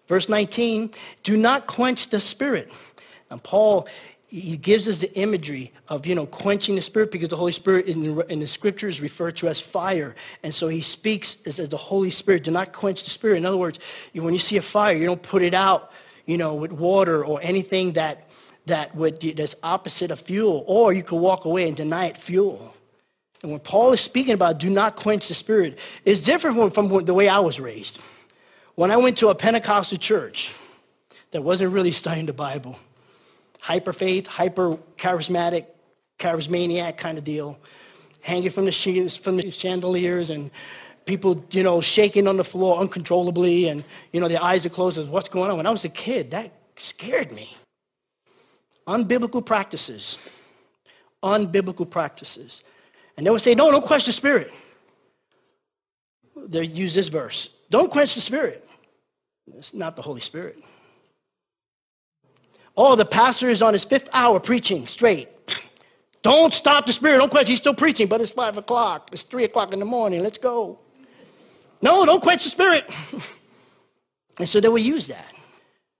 Verse 0.08 0.28
19, 0.28 0.90
do 1.22 1.36
not 1.36 1.66
quench 1.66 2.08
the 2.08 2.18
spirit. 2.18 2.72
And 3.30 3.42
Paul, 3.42 3.86
he 4.26 4.56
gives 4.56 4.88
us 4.88 4.98
the 4.98 5.14
imagery 5.18 5.72
of, 5.88 6.06
you 6.06 6.14
know, 6.14 6.26
quenching 6.26 6.74
the 6.74 6.82
spirit 6.82 7.10
because 7.10 7.28
the 7.28 7.36
Holy 7.36 7.52
Spirit 7.52 7.86
in 7.86 8.16
the, 8.16 8.32
in 8.32 8.40
the 8.40 8.48
scriptures 8.48 9.02
referred 9.02 9.36
to 9.36 9.48
as 9.48 9.60
fire. 9.60 10.16
And 10.42 10.52
so 10.52 10.68
he 10.68 10.80
speaks 10.80 11.36
as, 11.46 11.58
as 11.58 11.68
the 11.68 11.76
Holy 11.76 12.10
Spirit. 12.10 12.44
Do 12.44 12.50
not 12.50 12.72
quench 12.72 13.04
the 13.04 13.10
spirit. 13.10 13.36
In 13.36 13.46
other 13.46 13.58
words, 13.58 13.78
when 14.14 14.32
you 14.32 14.40
see 14.40 14.56
a 14.56 14.62
fire, 14.62 14.96
you 14.96 15.04
don't 15.04 15.22
put 15.22 15.42
it 15.42 15.54
out, 15.54 15.92
you 16.24 16.38
know, 16.38 16.54
with 16.54 16.72
water 16.72 17.24
or 17.24 17.38
anything 17.42 17.92
that, 17.92 18.28
that 18.64 18.94
would, 18.94 19.20
that's 19.20 19.56
opposite 19.62 20.10
of 20.10 20.20
fuel. 20.20 20.64
Or 20.66 20.94
you 20.94 21.02
could 21.02 21.20
walk 21.20 21.44
away 21.44 21.68
and 21.68 21.76
deny 21.76 22.06
it 22.06 22.16
fuel. 22.16 22.74
And 23.42 23.52
when 23.52 23.60
Paul 23.60 23.92
is 23.92 24.00
speaking 24.00 24.34
about 24.34 24.58
do 24.58 24.68
not 24.68 24.96
quench 24.96 25.28
the 25.28 25.34
spirit, 25.34 25.78
it's 26.04 26.20
different 26.20 26.74
from 26.74 27.04
the 27.04 27.14
way 27.14 27.28
I 27.28 27.38
was 27.38 27.60
raised. 27.60 27.98
When 28.74 28.90
I 28.90 28.96
went 28.96 29.18
to 29.18 29.28
a 29.28 29.34
Pentecostal 29.34 29.98
church 29.98 30.52
that 31.30 31.42
wasn't 31.42 31.72
really 31.72 31.92
studying 31.92 32.26
the 32.26 32.32
Bible, 32.32 32.78
hyper 33.60 33.92
faith, 33.92 34.26
hyper 34.26 34.72
charismatic, 34.96 35.66
charismaniac 36.18 36.96
kind 36.96 37.18
of 37.18 37.24
deal, 37.24 37.58
hanging 38.22 38.50
from 38.50 38.64
the, 38.64 38.72
from 39.22 39.36
the 39.36 39.50
chandeliers 39.50 40.30
and 40.30 40.50
people, 41.06 41.44
you 41.50 41.62
know, 41.62 41.80
shaking 41.80 42.28
on 42.28 42.36
the 42.36 42.44
floor 42.44 42.78
uncontrollably 42.78 43.68
and, 43.68 43.82
you 44.12 44.20
know, 44.20 44.28
their 44.28 44.42
eyes 44.42 44.64
are 44.66 44.68
closed. 44.68 44.98
As, 44.98 45.08
What's 45.08 45.28
going 45.28 45.50
on? 45.50 45.56
When 45.56 45.66
I 45.66 45.70
was 45.70 45.84
a 45.84 45.88
kid, 45.88 46.32
that 46.32 46.52
scared 46.76 47.32
me. 47.32 47.56
Unbiblical 48.86 49.44
practices. 49.44 50.18
Unbiblical 51.22 51.88
practices. 51.88 52.62
And 53.18 53.26
they 53.26 53.30
would 53.30 53.42
say, 53.42 53.56
no, 53.56 53.68
don't 53.72 53.84
quench 53.84 54.06
the 54.06 54.12
spirit. 54.12 54.52
They 56.36 56.62
use 56.62 56.94
this 56.94 57.08
verse. 57.08 57.50
Don't 57.68 57.90
quench 57.90 58.14
the 58.14 58.20
spirit. 58.20 58.64
It's 59.54 59.74
not 59.74 59.96
the 59.96 60.02
Holy 60.02 60.20
Spirit. 60.20 60.60
Oh, 62.76 62.94
the 62.94 63.04
pastor 63.04 63.48
is 63.48 63.60
on 63.60 63.72
his 63.72 63.84
fifth 63.84 64.08
hour 64.12 64.38
preaching 64.38 64.86
straight. 64.86 65.28
Don't 66.22 66.54
stop 66.54 66.86
the 66.86 66.92
spirit. 66.92 67.18
Don't 67.18 67.30
quench. 67.30 67.48
He's 67.48 67.58
still 67.58 67.74
preaching, 67.74 68.06
but 68.06 68.20
it's 68.20 68.30
five 68.30 68.56
o'clock. 68.56 69.10
It's 69.12 69.22
three 69.22 69.44
o'clock 69.44 69.72
in 69.72 69.80
the 69.80 69.84
morning. 69.84 70.22
Let's 70.22 70.38
go. 70.38 70.78
No, 71.80 72.04
don't 72.04 72.20
quench 72.20 72.42
the 72.42 72.50
spirit. 72.50 72.88
and 74.38 74.48
so 74.48 74.60
they 74.60 74.68
would 74.68 74.82
use 74.82 75.06
that. 75.06 75.32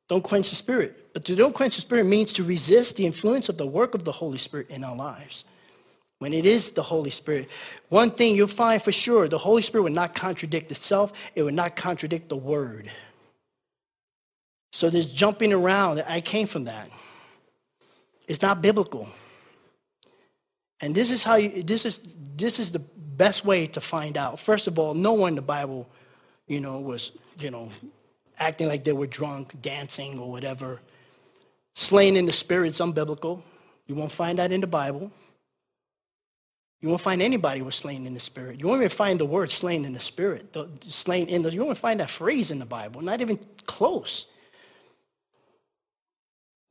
Don't 0.08 0.22
quench 0.22 0.50
the 0.50 0.56
spirit. 0.56 1.06
But 1.14 1.24
to 1.24 1.36
don't 1.36 1.54
quench 1.54 1.76
the 1.76 1.82
spirit 1.82 2.04
means 2.04 2.32
to 2.34 2.44
resist 2.44 2.96
the 2.96 3.06
influence 3.06 3.48
of 3.48 3.58
the 3.58 3.66
work 3.66 3.94
of 3.94 4.04
the 4.04 4.12
Holy 4.12 4.38
Spirit 4.38 4.70
in 4.70 4.82
our 4.82 4.96
lives 4.96 5.44
when 6.18 6.32
it 6.32 6.44
is 6.44 6.72
the 6.72 6.82
Holy 6.82 7.10
Spirit. 7.10 7.48
One 7.88 8.10
thing 8.10 8.34
you'll 8.34 8.48
find 8.48 8.82
for 8.82 8.92
sure, 8.92 9.28
the 9.28 9.38
Holy 9.38 9.62
Spirit 9.62 9.84
will 9.84 9.92
not 9.92 10.14
contradict 10.14 10.70
itself. 10.70 11.12
It 11.34 11.42
will 11.42 11.52
not 11.52 11.76
contradict 11.76 12.28
the 12.28 12.36
word. 12.36 12.90
So 14.72 14.90
this 14.90 15.06
jumping 15.06 15.52
around, 15.52 16.04
I 16.08 16.20
came 16.20 16.46
from 16.46 16.64
that. 16.64 16.90
It's 18.26 18.42
not 18.42 18.60
biblical. 18.60 19.08
And 20.80 20.94
this 20.94 21.10
is 21.10 21.24
how 21.24 21.36
you, 21.36 21.62
this 21.62 21.84
is, 21.84 22.00
this 22.36 22.58
is 22.58 22.72
the 22.72 22.78
best 22.78 23.44
way 23.44 23.66
to 23.68 23.80
find 23.80 24.16
out. 24.16 24.38
First 24.38 24.66
of 24.66 24.78
all, 24.78 24.94
no 24.94 25.12
one 25.12 25.30
in 25.30 25.36
the 25.36 25.42
Bible, 25.42 25.88
you 26.46 26.60
know, 26.60 26.78
was, 26.80 27.12
you 27.38 27.50
know, 27.50 27.70
acting 28.38 28.68
like 28.68 28.84
they 28.84 28.92
were 28.92 29.06
drunk, 29.06 29.60
dancing 29.60 30.18
or 30.18 30.30
whatever. 30.30 30.80
Slain 31.74 32.16
in 32.16 32.26
the 32.26 32.32
spirit 32.32 32.70
is 32.70 32.78
unbiblical. 32.78 33.42
You 33.86 33.94
won't 33.94 34.12
find 34.12 34.38
that 34.38 34.52
in 34.52 34.60
the 34.60 34.66
Bible. 34.66 35.10
You 36.80 36.88
won't 36.88 37.00
find 37.00 37.20
anybody 37.20 37.60
was 37.60 37.74
slain 37.74 38.06
in 38.06 38.14
the 38.14 38.20
spirit. 38.20 38.60
You 38.60 38.68
won't 38.68 38.80
even 38.80 38.90
find 38.90 39.18
the 39.18 39.24
word 39.24 39.50
slain 39.50 39.84
in 39.84 39.92
the 39.92 40.00
spirit. 40.00 40.52
The, 40.52 40.68
slain 40.82 41.26
in 41.26 41.42
the, 41.42 41.52
you 41.52 41.64
won't 41.64 41.78
find 41.78 41.98
that 42.00 42.10
phrase 42.10 42.50
in 42.50 42.60
the 42.60 42.66
Bible. 42.66 43.00
Not 43.00 43.20
even 43.20 43.38
close. 43.66 44.26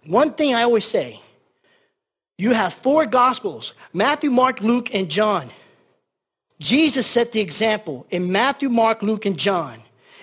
One 0.06 0.32
thing 0.34 0.56
I 0.56 0.64
always 0.64 0.86
say, 0.86 1.20
you 2.38 2.54
have 2.54 2.74
four 2.74 3.06
gospels, 3.06 3.74
Matthew, 3.94 4.30
Mark, 4.30 4.62
Luke, 4.62 4.94
and 4.94 5.10
John. 5.10 5.50
Jesus 6.60 7.06
set 7.06 7.32
the 7.34 7.42
example 7.42 8.08
in 8.10 8.32
Matthew, 8.32 8.70
Mark, 8.70 9.02
Luke, 9.02 9.26
and 9.26 9.38
John. 9.38 9.80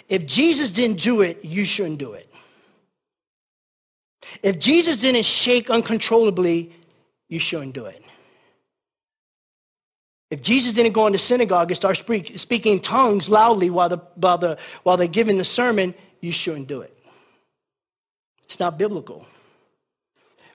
If 0.09 0.27
Jesus 0.27 0.71
didn't 0.71 1.01
do 1.01 1.21
it, 1.21 1.45
you 1.45 1.65
shouldn't 1.65 1.99
do 1.99 2.15
it. 2.15 2.31
If 4.43 4.59
Jesus 4.59 4.99
didn't 4.99 5.25
shake 5.25 5.71
uncontrollably, 5.71 6.73
you 7.29 7.39
shouldn't 7.39 7.75
do 7.75 7.85
it. 7.85 8.03
If 10.31 10.43
Jesus 10.43 10.73
didn't 10.73 10.93
go 10.93 11.07
into 11.07 11.19
synagogue 11.19 11.71
and 11.71 11.77
start 11.77 11.97
speak, 11.97 12.39
speaking 12.39 12.81
tongues 12.81 13.29
loudly 13.29 13.71
while, 13.71 13.89
the, 13.89 13.99
while, 14.15 14.39
the, 14.39 14.59
while 14.83 14.97
they're 14.97 15.07
giving 15.07 15.39
the 15.39 15.45
sermon, 15.45 15.95
you 16.21 16.33
shouldn't 16.33 16.67
do 16.67 16.81
it. 16.81 16.99
It's 18.45 18.59
not 18.59 18.79
biblical. 18.79 19.27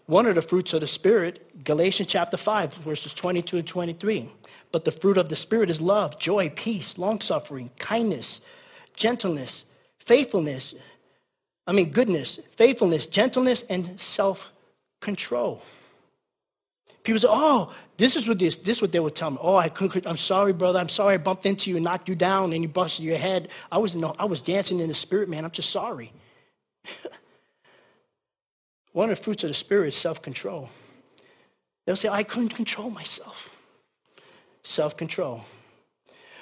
One 0.06 0.26
of 0.26 0.36
the 0.36 0.42
fruits 0.42 0.74
of 0.74 0.82
the 0.82 0.88
Spirit, 0.88 1.64
Galatians 1.64 2.10
chapter 2.10 2.36
5, 2.36 2.74
verses 2.76 3.14
22 3.14 3.58
and 3.58 3.68
23. 3.68 4.30
But 4.72 4.86
the 4.86 4.92
fruit 4.92 5.18
of 5.18 5.30
the 5.30 5.36
Spirit 5.36 5.70
is 5.70 5.80
love, 5.80 6.20
joy, 6.20 6.50
peace, 6.50 6.98
long-suffering, 6.98 7.72
kindness, 7.78 8.42
gentleness, 8.96 9.66
faithfulness, 10.00 10.74
I 11.68 11.72
mean 11.72 11.92
goodness, 11.92 12.40
faithfulness, 12.56 13.06
gentleness, 13.06 13.64
and 13.70 14.02
self-control. 14.02 15.62
People 17.04 17.20
say, 17.20 17.28
oh, 17.30 17.74
this 17.98 18.16
is 18.16 18.28
what 18.28 18.40
this, 18.40 18.56
this 18.56 18.78
is 18.78 18.82
what 18.82 18.92
they 18.92 19.00
would 19.00 19.16
tell 19.16 19.32
me. 19.32 19.38
Oh, 19.42 19.56
I 19.56 19.70
couldn't, 19.70 20.08
I'm 20.08 20.18
sorry, 20.18 20.54
brother. 20.54 20.80
I'm 20.80 20.90
sorry 20.90 21.16
I 21.16 21.18
bumped 21.18 21.46
into 21.46 21.70
you 21.70 21.76
and 21.76 21.84
knocked 21.84 22.08
you 22.08 22.16
down 22.16 22.54
and 22.54 22.62
you 22.64 22.70
busted 22.70 23.04
your 23.04 23.18
head. 23.18 23.50
I 23.72 23.78
was, 23.78 23.96
no, 23.96 24.16
I 24.18 24.26
was 24.26 24.42
dancing 24.42 24.80
in 24.80 24.88
the 24.88 24.94
spirit, 24.94 25.30
man. 25.30 25.46
I'm 25.46 25.52
just 25.52 25.70
sorry. 25.70 26.12
One 28.94 29.10
of 29.10 29.18
the 29.18 29.24
fruits 29.24 29.44
of 29.44 29.50
the 29.50 29.54
spirit 29.54 29.90
is 29.90 29.96
self-control. 29.96 30.70
They'll 31.86 31.96
say, 31.96 32.10
I 32.10 32.24
couldn't 32.24 32.50
control 32.50 32.90
myself. 32.90 33.56
Self-control. 34.64 35.44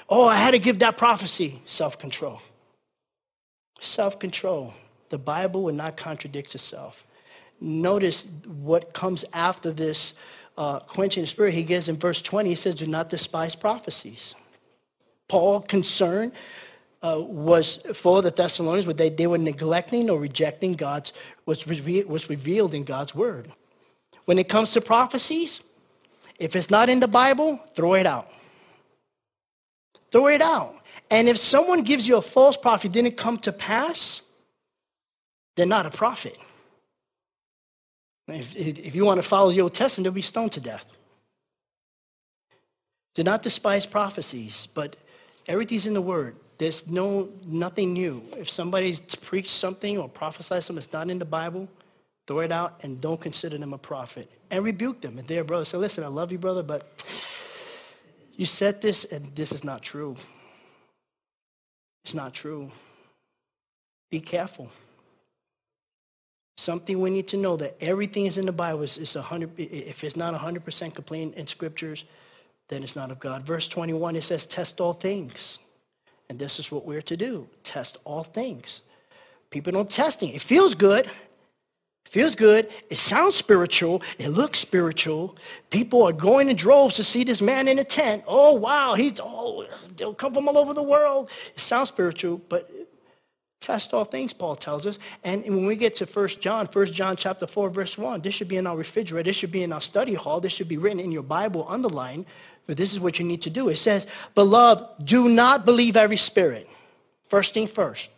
Oh, 0.10 0.28
I 0.28 0.36
had 0.36 0.52
to 0.52 0.60
give 0.60 0.80
that 0.80 0.98
prophecy. 0.98 1.62
Self-control. 1.66 2.42
Self-control. 3.80 4.74
The 5.10 5.18
Bible 5.18 5.64
will 5.64 5.74
not 5.74 5.98
contradict 5.98 6.54
itself. 6.56 7.06
Notice 7.60 8.28
what 8.46 8.94
comes 8.94 9.26
after 9.34 9.72
this 9.72 10.14
uh, 10.58 10.80
quenching 10.80 11.24
the 11.24 11.28
spirit, 11.28 11.54
he 11.54 11.64
gives 11.64 11.88
in 11.88 11.98
verse 11.98 12.22
20, 12.22 12.50
he 12.50 12.56
says, 12.56 12.76
do 12.76 12.88
not 12.88 13.10
despise 13.10 13.56
prophecies. 13.56 14.34
Paul 15.28 15.62
concerned 15.62 16.32
uh, 17.04 17.18
was 17.20 17.78
for 17.94 18.22
the 18.22 18.32
Thessalonians, 18.32 18.86
but 18.86 18.98
they, 18.98 19.10
they 19.10 19.28
were 19.28 19.38
neglecting 19.38 20.10
or 20.10 20.20
rejecting 20.20 20.74
God's, 20.74 21.14
what's, 21.46 21.68
reve- 21.68 22.08
what's 22.08 22.30
revealed 22.30 22.74
in 22.74 22.84
God's 22.84 23.14
word. 23.14 23.52
When 24.26 24.40
it 24.40 24.50
comes 24.50 24.72
to 24.72 24.82
prophecies, 24.82 25.62
if 26.40 26.56
it's 26.56 26.70
not 26.70 26.90
in 26.90 27.00
the 27.00 27.08
Bible, 27.08 27.58
throw 27.74 27.94
it 27.94 28.06
out. 28.06 28.28
Throw 30.12 30.28
it 30.28 30.42
out. 30.42 30.76
And 31.10 31.30
if 31.30 31.38
someone 31.38 31.84
gives 31.84 32.08
you 32.08 32.18
a 32.18 32.22
false 32.22 32.58
prophet 32.58 32.92
didn't 32.92 33.18
come 33.18 33.38
to 33.40 33.52
pass, 33.52 34.22
they're 35.56 35.66
not 35.66 35.86
a 35.86 35.90
prophet. 35.92 36.38
If, 38.28 38.56
if 38.56 38.96
you 38.96 39.06
want 39.06 39.22
to 39.22 39.28
follow 39.28 39.52
the 39.52 39.62
Old 39.62 39.74
Testament, 39.74 40.06
they'll 40.06 40.12
be 40.12 40.22
stoned 40.22 40.52
to 40.54 40.60
death. 40.62 40.86
Do 43.16 43.24
not 43.24 43.42
despise 43.42 43.86
prophecies, 43.86 44.68
but 44.74 44.96
everything's 45.48 45.88
in 45.88 45.94
the 45.94 46.02
Word. 46.02 46.36
There's 46.58 46.88
no 46.88 47.30
nothing 47.46 47.94
new. 47.94 48.24
If 48.38 48.50
somebody's 48.50 49.00
preached 49.00 49.52
something 49.52 49.98
or 49.98 50.10
prophesied 50.10 50.64
something 50.64 50.82
that's 50.82 50.94
not 50.94 51.10
in 51.10 51.20
the 51.20 51.26
Bible, 51.26 51.70
throw 52.26 52.40
it 52.40 52.52
out 52.52 52.84
and 52.84 53.00
don't 53.00 53.20
consider 53.20 53.58
them 53.58 53.74
a 53.74 53.78
prophet. 53.78 54.30
And 54.52 54.64
rebuke 54.64 55.02
them. 55.02 55.18
And 55.18 55.28
their 55.28 55.44
brother 55.44 55.66
say, 55.66 55.78
listen, 55.78 56.04
I 56.04 56.08
love 56.08 56.32
you, 56.32 56.38
brother, 56.38 56.64
but 56.64 57.06
you 58.36 58.46
said 58.46 58.82
this 58.82 59.04
and 59.06 59.36
this 59.36 59.52
is 59.52 59.64
not 59.64 59.82
true. 59.82 60.16
It's 62.04 62.14
not 62.14 62.34
true. 62.34 62.72
Be 64.10 64.20
careful. 64.20 64.72
Something 66.58 67.02
we 67.02 67.12
need 67.12 67.28
to 67.30 67.38
know 67.38 67.56
that 67.58 67.78
everything 67.80 68.26
is 68.26 68.38
in 68.38 68.48
the 68.48 68.52
Bible 68.52 68.82
is, 68.82 68.98
is 68.98 69.16
100, 69.16 69.52
if 69.58 70.04
it's 70.04 70.16
not 70.16 70.34
100% 70.34 70.96
complete 70.96 71.34
in 71.36 71.48
scriptures, 71.48 72.04
then 72.68 72.84
it's 72.84 72.96
not 72.96 73.12
of 73.12 73.20
God. 73.20 73.44
Verse 73.44 73.68
21, 73.68 74.16
it 74.16 74.24
says, 74.24 74.46
test 74.46 74.82
all 74.82 74.94
things. 74.94 75.60
And 76.30 76.40
this 76.40 76.60
is 76.60 76.72
what 76.72 76.86
we're 76.86 77.04
to 77.04 77.16
do. 77.16 77.48
Test 77.64 77.98
all 78.04 78.24
things. 78.24 78.82
People 79.52 79.72
don't 79.72 79.90
testing. 79.90 80.30
It 80.34 80.42
feels 80.42 80.74
good. 80.74 81.06
It 81.06 82.10
feels 82.10 82.36
good. 82.36 82.70
It 82.90 82.98
sounds 82.98 83.36
spiritual. 83.36 84.02
It 84.18 84.30
looks 84.30 84.60
spiritual. 84.60 85.38
People 85.70 86.04
are 86.04 86.12
going 86.12 86.50
in 86.50 86.56
droves 86.56 86.96
to 86.96 87.04
see 87.04 87.24
this 87.24 87.42
man 87.42 87.68
in 87.68 87.80
a 87.80 87.84
tent. 87.84 88.24
Oh, 88.28 88.54
wow. 88.54 88.96
He's, 88.96 89.20
oh, 89.24 89.68
they'll 89.96 90.14
come 90.14 90.34
from 90.34 90.48
all 90.48 90.58
over 90.58 90.74
the 90.74 90.84
world. 90.84 91.30
It 91.54 91.62
sounds 91.62 91.90
spiritual, 91.90 92.42
but 92.50 92.70
test 93.60 93.94
all 93.94 94.06
things, 94.06 94.34
Paul 94.34 94.56
tells 94.56 94.86
us. 94.86 95.00
And 95.24 95.44
when 95.44 95.66
we 95.66 95.76
get 95.76 95.96
to 95.98 96.06
1 96.06 96.28
John, 96.40 96.68
1 96.68 96.86
John 96.88 97.16
chapter 97.16 97.48
4, 97.48 97.70
verse 97.70 97.98
1, 97.98 98.22
this 98.22 98.34
should 98.34 98.48
be 98.48 98.58
in 98.58 98.68
our 98.68 98.78
refrigerator. 98.78 99.24
This 99.24 99.36
should 99.36 99.52
be 99.52 99.64
in 99.64 99.74
our 99.74 99.82
study 99.82 100.14
hall. 100.14 100.40
This 100.40 100.54
should 100.54 100.70
be 100.70 100.78
written 100.78 101.00
in 101.00 101.12
your 101.12 101.24
Bible, 101.24 101.66
underlined. 101.68 102.26
But 102.66 102.78
this 102.78 102.94
is 102.94 103.00
what 103.00 103.20
you 103.20 103.26
need 103.26 103.42
to 103.44 103.50
do. 103.50 103.70
It 103.70 103.78
says, 103.78 104.08
Beloved, 104.36 105.06
do 105.06 105.30
not 105.30 105.66
believe 105.66 105.96
every 105.98 106.18
spirit. 106.18 106.68
First 107.30 107.54
thing 107.54 107.68
first. 107.68 108.10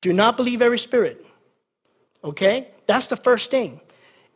Do 0.00 0.12
not 0.12 0.36
believe 0.36 0.60
every 0.60 0.78
spirit. 0.78 1.24
Okay? 2.22 2.68
That's 2.86 3.06
the 3.06 3.16
first 3.16 3.50
thing. 3.50 3.80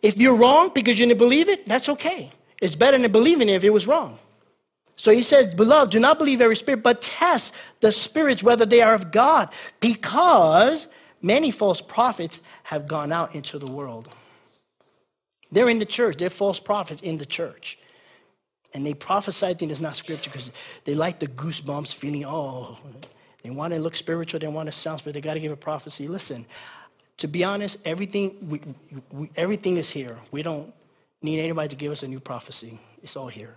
If 0.02 0.16
you're 0.16 0.36
wrong 0.36 0.70
because 0.74 0.98
you 0.98 1.06
didn't 1.06 1.18
believe 1.18 1.48
it, 1.48 1.66
that's 1.66 1.88
okay. 1.88 2.30
It's 2.62 2.76
better 2.76 2.98
than 2.98 3.10
believing 3.10 3.48
it 3.48 3.54
if 3.54 3.64
it 3.64 3.72
was 3.72 3.86
wrong. 3.86 4.18
So 4.98 5.12
he 5.12 5.22
says, 5.22 5.54
Beloved, 5.54 5.92
do 5.92 6.00
not 6.00 6.18
believe 6.18 6.40
every 6.40 6.56
spirit, 6.56 6.82
but 6.82 7.00
test 7.00 7.54
the 7.80 7.92
spirits 7.92 8.42
whether 8.42 8.66
they 8.66 8.82
are 8.82 8.94
of 8.94 9.12
God, 9.12 9.48
because 9.80 10.88
many 11.22 11.52
false 11.52 11.80
prophets 11.80 12.42
have 12.64 12.88
gone 12.88 13.12
out 13.12 13.34
into 13.34 13.58
the 13.58 13.70
world. 13.70 14.08
They're 15.52 15.68
in 15.68 15.78
the 15.78 15.86
church. 15.86 16.16
They're 16.16 16.30
false 16.30 16.58
prophets 16.60 17.00
in 17.00 17.16
the 17.16 17.24
church. 17.24 17.78
And 18.74 18.84
they 18.84 18.92
prophesy 18.92 19.54
things 19.54 19.70
that's 19.70 19.80
not 19.80 19.96
scripture 19.96 20.30
because 20.30 20.50
they 20.84 20.94
like 20.94 21.20
the 21.20 21.28
goosebumps 21.28 21.94
feeling, 21.94 22.24
oh, 22.26 22.76
they 23.42 23.50
want 23.50 23.72
to 23.72 23.80
look 23.80 23.96
spiritual, 23.96 24.40
they 24.40 24.48
want 24.48 24.66
to 24.66 24.72
sound 24.72 24.98
spiritual, 24.98 25.22
they 25.22 25.24
got 25.24 25.34
to 25.34 25.40
give 25.40 25.52
a 25.52 25.56
prophecy. 25.56 26.08
Listen, 26.08 26.44
to 27.18 27.28
be 27.28 27.44
honest, 27.44 27.78
everything, 27.84 28.36
we, 28.48 28.60
we, 29.12 29.30
everything 29.36 29.76
is 29.76 29.90
here. 29.90 30.16
We 30.32 30.42
don't 30.42 30.74
need 31.22 31.40
anybody 31.40 31.68
to 31.68 31.76
give 31.76 31.92
us 31.92 32.02
a 32.02 32.08
new 32.08 32.20
prophecy. 32.20 32.78
It's 33.02 33.16
all 33.16 33.28
here. 33.28 33.54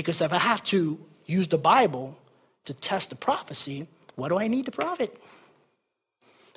Because 0.00 0.22
if 0.22 0.32
I 0.32 0.38
have 0.38 0.62
to 0.64 0.98
use 1.26 1.48
the 1.48 1.58
Bible 1.58 2.16
to 2.64 2.72
test 2.72 3.10
the 3.10 3.16
prophecy, 3.16 3.86
what 4.14 4.30
do 4.30 4.38
I 4.38 4.48
need 4.48 4.64
the 4.64 4.72
prophet? 4.72 5.14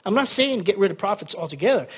I'm 0.05 0.13
not 0.13 0.29
saying 0.29 0.61
get 0.61 0.77
rid 0.77 0.91
of 0.91 0.97
prophets 0.97 1.35
altogether. 1.35 1.89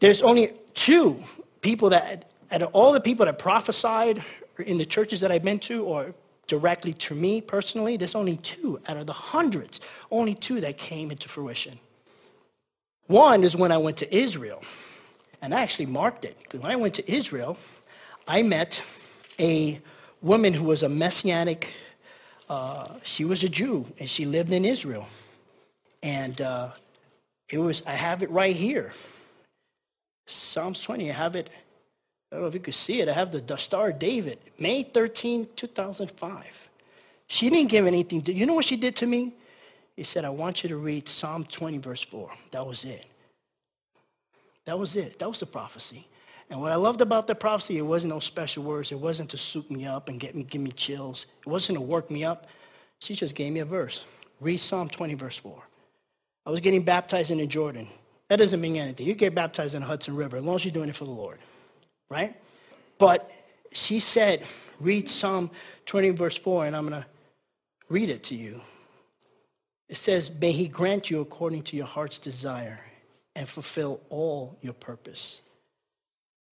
There's 0.00 0.20
only 0.20 0.52
two 0.74 1.24
people 1.62 1.88
that, 1.88 2.30
out 2.52 2.60
of 2.60 2.68
all 2.74 2.92
the 2.92 3.00
people 3.00 3.24
that 3.24 3.38
prophesied 3.38 4.22
in 4.66 4.76
the 4.76 4.84
churches 4.84 5.20
that 5.20 5.32
I've 5.32 5.42
been 5.42 5.58
to 5.60 5.84
or 5.84 6.14
directly 6.46 6.92
to 6.92 7.14
me 7.14 7.40
personally, 7.40 7.96
there's 7.96 8.14
only 8.14 8.36
two 8.36 8.78
out 8.86 8.98
of 8.98 9.06
the 9.06 9.14
hundreds, 9.14 9.80
only 10.10 10.34
two 10.34 10.60
that 10.60 10.76
came 10.76 11.10
into 11.10 11.30
fruition. 11.30 11.78
One 13.06 13.42
is 13.42 13.56
when 13.56 13.72
I 13.72 13.78
went 13.78 13.96
to 13.98 14.14
Israel, 14.14 14.62
and 15.40 15.54
I 15.54 15.62
actually 15.62 15.86
marked 15.86 16.26
it. 16.26 16.36
Because 16.42 16.60
when 16.60 16.70
I 16.70 16.76
went 16.76 16.92
to 16.96 17.10
Israel, 17.10 17.56
I 18.26 18.42
met 18.42 18.82
a 19.38 19.80
woman 20.22 20.54
who 20.54 20.64
was 20.64 20.82
a 20.82 20.88
messianic, 20.88 21.72
uh, 22.48 22.88
she 23.02 23.24
was 23.24 23.44
a 23.44 23.48
Jew, 23.48 23.86
and 23.98 24.08
she 24.08 24.24
lived 24.24 24.52
in 24.52 24.64
Israel. 24.64 25.08
And 26.02 26.40
uh, 26.40 26.70
it 27.48 27.58
was, 27.58 27.82
I 27.86 27.92
have 27.92 28.22
it 28.22 28.30
right 28.30 28.54
here. 28.54 28.92
Psalms 30.26 30.80
20, 30.82 31.10
I 31.10 31.14
have 31.14 31.36
it 31.36 31.50
I 32.30 32.36
don't 32.36 32.42
know 32.42 32.48
if 32.48 32.54
you 32.54 32.60
could 32.60 32.74
see 32.74 33.00
it. 33.00 33.08
I 33.08 33.12
have 33.12 33.30
the 33.30 33.56
Star 33.56 33.90
David, 33.90 34.38
May 34.58 34.82
13, 34.82 35.48
2005. 35.56 36.68
She 37.26 37.48
didn't 37.50 37.70
give 37.70 37.86
anything. 37.86 38.20
To, 38.22 38.32
you 38.32 38.44
know 38.44 38.54
what 38.54 38.66
she 38.66 38.76
did 38.76 38.96
to 38.96 39.06
me? 39.06 39.32
He 39.96 40.04
said, 40.04 40.24
I 40.24 40.28
want 40.28 40.62
you 40.62 40.68
to 40.68 40.76
read 40.76 41.08
Psalm 41.08 41.44
20, 41.44 41.78
verse 41.78 42.02
4. 42.04 42.30
That 42.50 42.66
was 42.66 42.84
it. 42.84 43.06
That 44.66 44.78
was 44.78 44.96
it. 44.96 45.18
That 45.18 45.28
was 45.28 45.40
the 45.40 45.46
prophecy. 45.46 46.06
And 46.50 46.60
what 46.60 46.72
I 46.72 46.76
loved 46.76 47.00
about 47.00 47.26
the 47.26 47.34
prophecy, 47.34 47.78
it 47.78 47.82
wasn't 47.82 48.14
no 48.14 48.20
special 48.20 48.62
words. 48.62 48.90
It 48.90 48.98
wasn't 48.98 49.30
to 49.30 49.36
soup 49.36 49.70
me 49.70 49.86
up 49.86 50.08
and 50.08 50.18
get 50.18 50.34
me, 50.34 50.44
give 50.44 50.62
me 50.62 50.70
chills. 50.72 51.26
It 51.40 51.48
wasn't 51.48 51.76
to 51.78 51.82
work 51.82 52.10
me 52.10 52.24
up. 52.24 52.46
She 53.00 53.14
just 53.14 53.34
gave 53.34 53.52
me 53.52 53.60
a 53.60 53.64
verse. 53.64 54.04
Read 54.40 54.58
Psalm 54.58 54.88
20, 54.88 55.14
verse 55.14 55.36
4. 55.36 55.62
I 56.46 56.50
was 56.50 56.60
getting 56.60 56.82
baptized 56.82 57.30
in 57.30 57.38
the 57.38 57.46
Jordan. 57.46 57.86
That 58.28 58.36
doesn't 58.36 58.60
mean 58.60 58.76
anything. 58.76 59.06
You 59.06 59.14
get 59.14 59.34
baptized 59.34 59.74
in 59.74 59.82
the 59.82 59.86
Hudson 59.86 60.16
River 60.16 60.38
as 60.38 60.42
long 60.42 60.56
as 60.56 60.64
you're 60.64 60.72
doing 60.72 60.88
it 60.88 60.96
for 60.96 61.04
the 61.04 61.10
Lord 61.10 61.38
right? 62.10 62.34
But 62.98 63.30
she 63.72 64.00
said, 64.00 64.44
read 64.80 65.08
Psalm 65.08 65.50
20, 65.86 66.10
verse 66.10 66.38
4, 66.38 66.66
and 66.66 66.76
I'm 66.76 66.88
going 66.88 67.02
to 67.02 67.08
read 67.88 68.10
it 68.10 68.24
to 68.24 68.34
you. 68.34 68.60
It 69.88 69.96
says, 69.96 70.30
May 70.30 70.52
he 70.52 70.68
grant 70.68 71.10
you 71.10 71.20
according 71.20 71.62
to 71.64 71.76
your 71.76 71.86
heart's 71.86 72.18
desire 72.18 72.80
and 73.34 73.48
fulfill 73.48 74.00
all 74.10 74.58
your 74.60 74.74
purpose. 74.74 75.40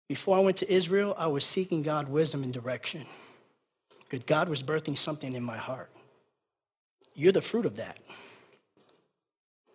Before 0.08 0.38
I 0.38 0.40
went 0.42 0.58
to 0.58 0.72
Israel, 0.72 1.16
I 1.18 1.28
was 1.28 1.46
seeking 1.46 1.82
God 1.82 2.08
wisdom 2.08 2.44
and 2.44 2.54
direction. 2.54 3.06
Because 4.02 4.24
God 4.26 4.50
was 4.50 4.62
birthing 4.62 4.98
something 4.98 5.34
in 5.34 5.44
my 5.44 5.58
heart. 5.58 5.90
You're 7.16 7.32
the 7.32 7.42
fruit 7.42 7.66
of 7.66 7.78
that. 7.78 7.98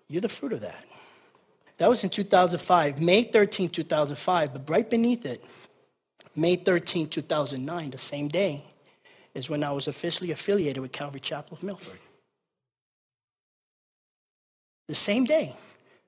You're 0.09 0.21
the 0.21 0.29
fruit 0.29 0.53
of 0.53 0.61
that. 0.61 0.85
That 1.79 1.89
was 1.89 2.05
in 2.05 2.11
2005, 2.11 3.01
May 3.01 3.23
13, 3.23 3.71
2005, 3.71 4.53
but 4.53 4.69
right 4.69 4.89
beneath 4.89 5.25
it, 5.25 5.43
May 6.37 6.57
13, 6.57 7.09
2009, 7.09 7.91
the 7.91 7.99
same 7.99 8.29
day, 8.29 8.65
is 9.35 9.49
when 9.49 9.65
I 9.65 9.73
was 9.73 9.89
officially 9.89 10.31
affiliated 10.31 10.83
with 10.83 10.93
Calvary 10.93 11.21
Chapel 11.21 11.57
of 11.57 11.63
Milford. 11.63 11.99
The 14.89 14.95
same 14.95 15.25
day, 15.25 15.55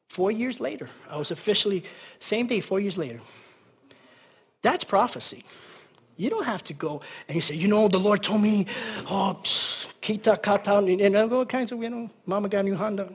four 0.08 0.30
years 0.30 0.60
later, 0.60 0.88
I 1.08 1.16
was 1.16 1.30
officially, 1.30 1.84
same 2.20 2.46
day, 2.46 2.60
four 2.60 2.80
years 2.80 2.98
later. 2.98 3.20
That's 4.62 4.84
prophecy. 4.84 5.44
You 6.16 6.30
don't 6.30 6.44
have 6.44 6.62
to 6.64 6.74
go 6.74 7.00
and 7.28 7.34
you 7.34 7.40
say, 7.40 7.54
you 7.54 7.68
know, 7.68 7.88
the 7.88 7.98
Lord 7.98 8.22
told 8.22 8.42
me, 8.42 8.66
oh, 9.10 9.40
kita 9.42 10.40
kata, 10.40 10.78
and 10.78 11.16
all 11.16 11.44
kinds 11.46 11.72
of, 11.72 11.82
you 11.82 11.90
know, 11.90 12.10
mama 12.26 12.48
got 12.48 12.64
new 12.64 12.76
Honda. 12.76 13.10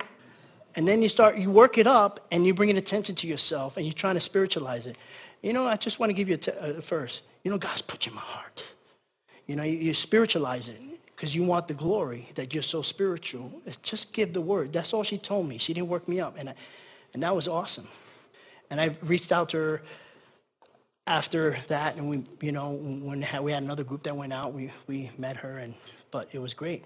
And 0.75 0.87
then 0.87 1.01
you 1.01 1.09
start, 1.09 1.37
you 1.37 1.49
work 1.49 1.77
it 1.77 1.87
up 1.87 2.27
and 2.31 2.45
you 2.45 2.53
bring 2.53 2.75
attention 2.77 3.15
to 3.15 3.27
yourself 3.27 3.77
and 3.77 3.85
you're 3.85 3.93
trying 3.93 4.15
to 4.15 4.21
spiritualize 4.21 4.85
it. 4.85 4.97
You 5.41 5.53
know, 5.53 5.67
I 5.67 5.75
just 5.75 5.99
want 5.99 6.09
to 6.09 6.13
give 6.13 6.29
you 6.29 6.35
a, 6.35 6.37
t- 6.37 6.51
a 6.59 6.81
verse. 6.81 7.21
You 7.43 7.51
know, 7.51 7.57
God's 7.57 7.81
put 7.81 8.05
you 8.05 8.11
in 8.11 8.15
my 8.15 8.21
heart. 8.21 8.63
You 9.45 9.55
know, 9.55 9.63
you, 9.63 9.77
you 9.77 9.93
spiritualize 9.93 10.67
it 10.67 10.79
because 11.15 11.35
you 11.35 11.43
want 11.43 11.67
the 11.67 11.73
glory 11.73 12.29
that 12.35 12.53
you're 12.53 12.61
so 12.61 12.81
spiritual. 12.81 13.51
It's 13.65 13.77
just 13.77 14.13
give 14.13 14.33
the 14.33 14.41
word. 14.41 14.73
That's 14.73 14.93
all 14.93 15.03
she 15.03 15.17
told 15.17 15.47
me. 15.47 15.57
She 15.57 15.73
didn't 15.73 15.87
work 15.87 16.07
me 16.07 16.19
up. 16.19 16.35
And, 16.37 16.49
I, 16.49 16.55
and 17.13 17.23
that 17.23 17.35
was 17.35 17.47
awesome. 17.47 17.87
And 18.69 18.81
I 18.81 18.95
reached 19.01 19.31
out 19.31 19.49
to 19.49 19.57
her 19.57 19.81
after 21.07 21.57
that, 21.67 21.97
and 21.97 22.09
we, 22.09 22.23
you 22.41 22.51
know, 22.51 22.73
when 22.73 23.25
we 23.41 23.51
had 23.51 23.63
another 23.63 23.83
group 23.83 24.03
that 24.03 24.15
went 24.15 24.33
out, 24.33 24.53
we, 24.53 24.71
we 24.87 25.09
met 25.17 25.37
her, 25.37 25.57
and 25.57 25.73
but 26.11 26.29
it 26.33 26.39
was 26.39 26.53
great. 26.53 26.85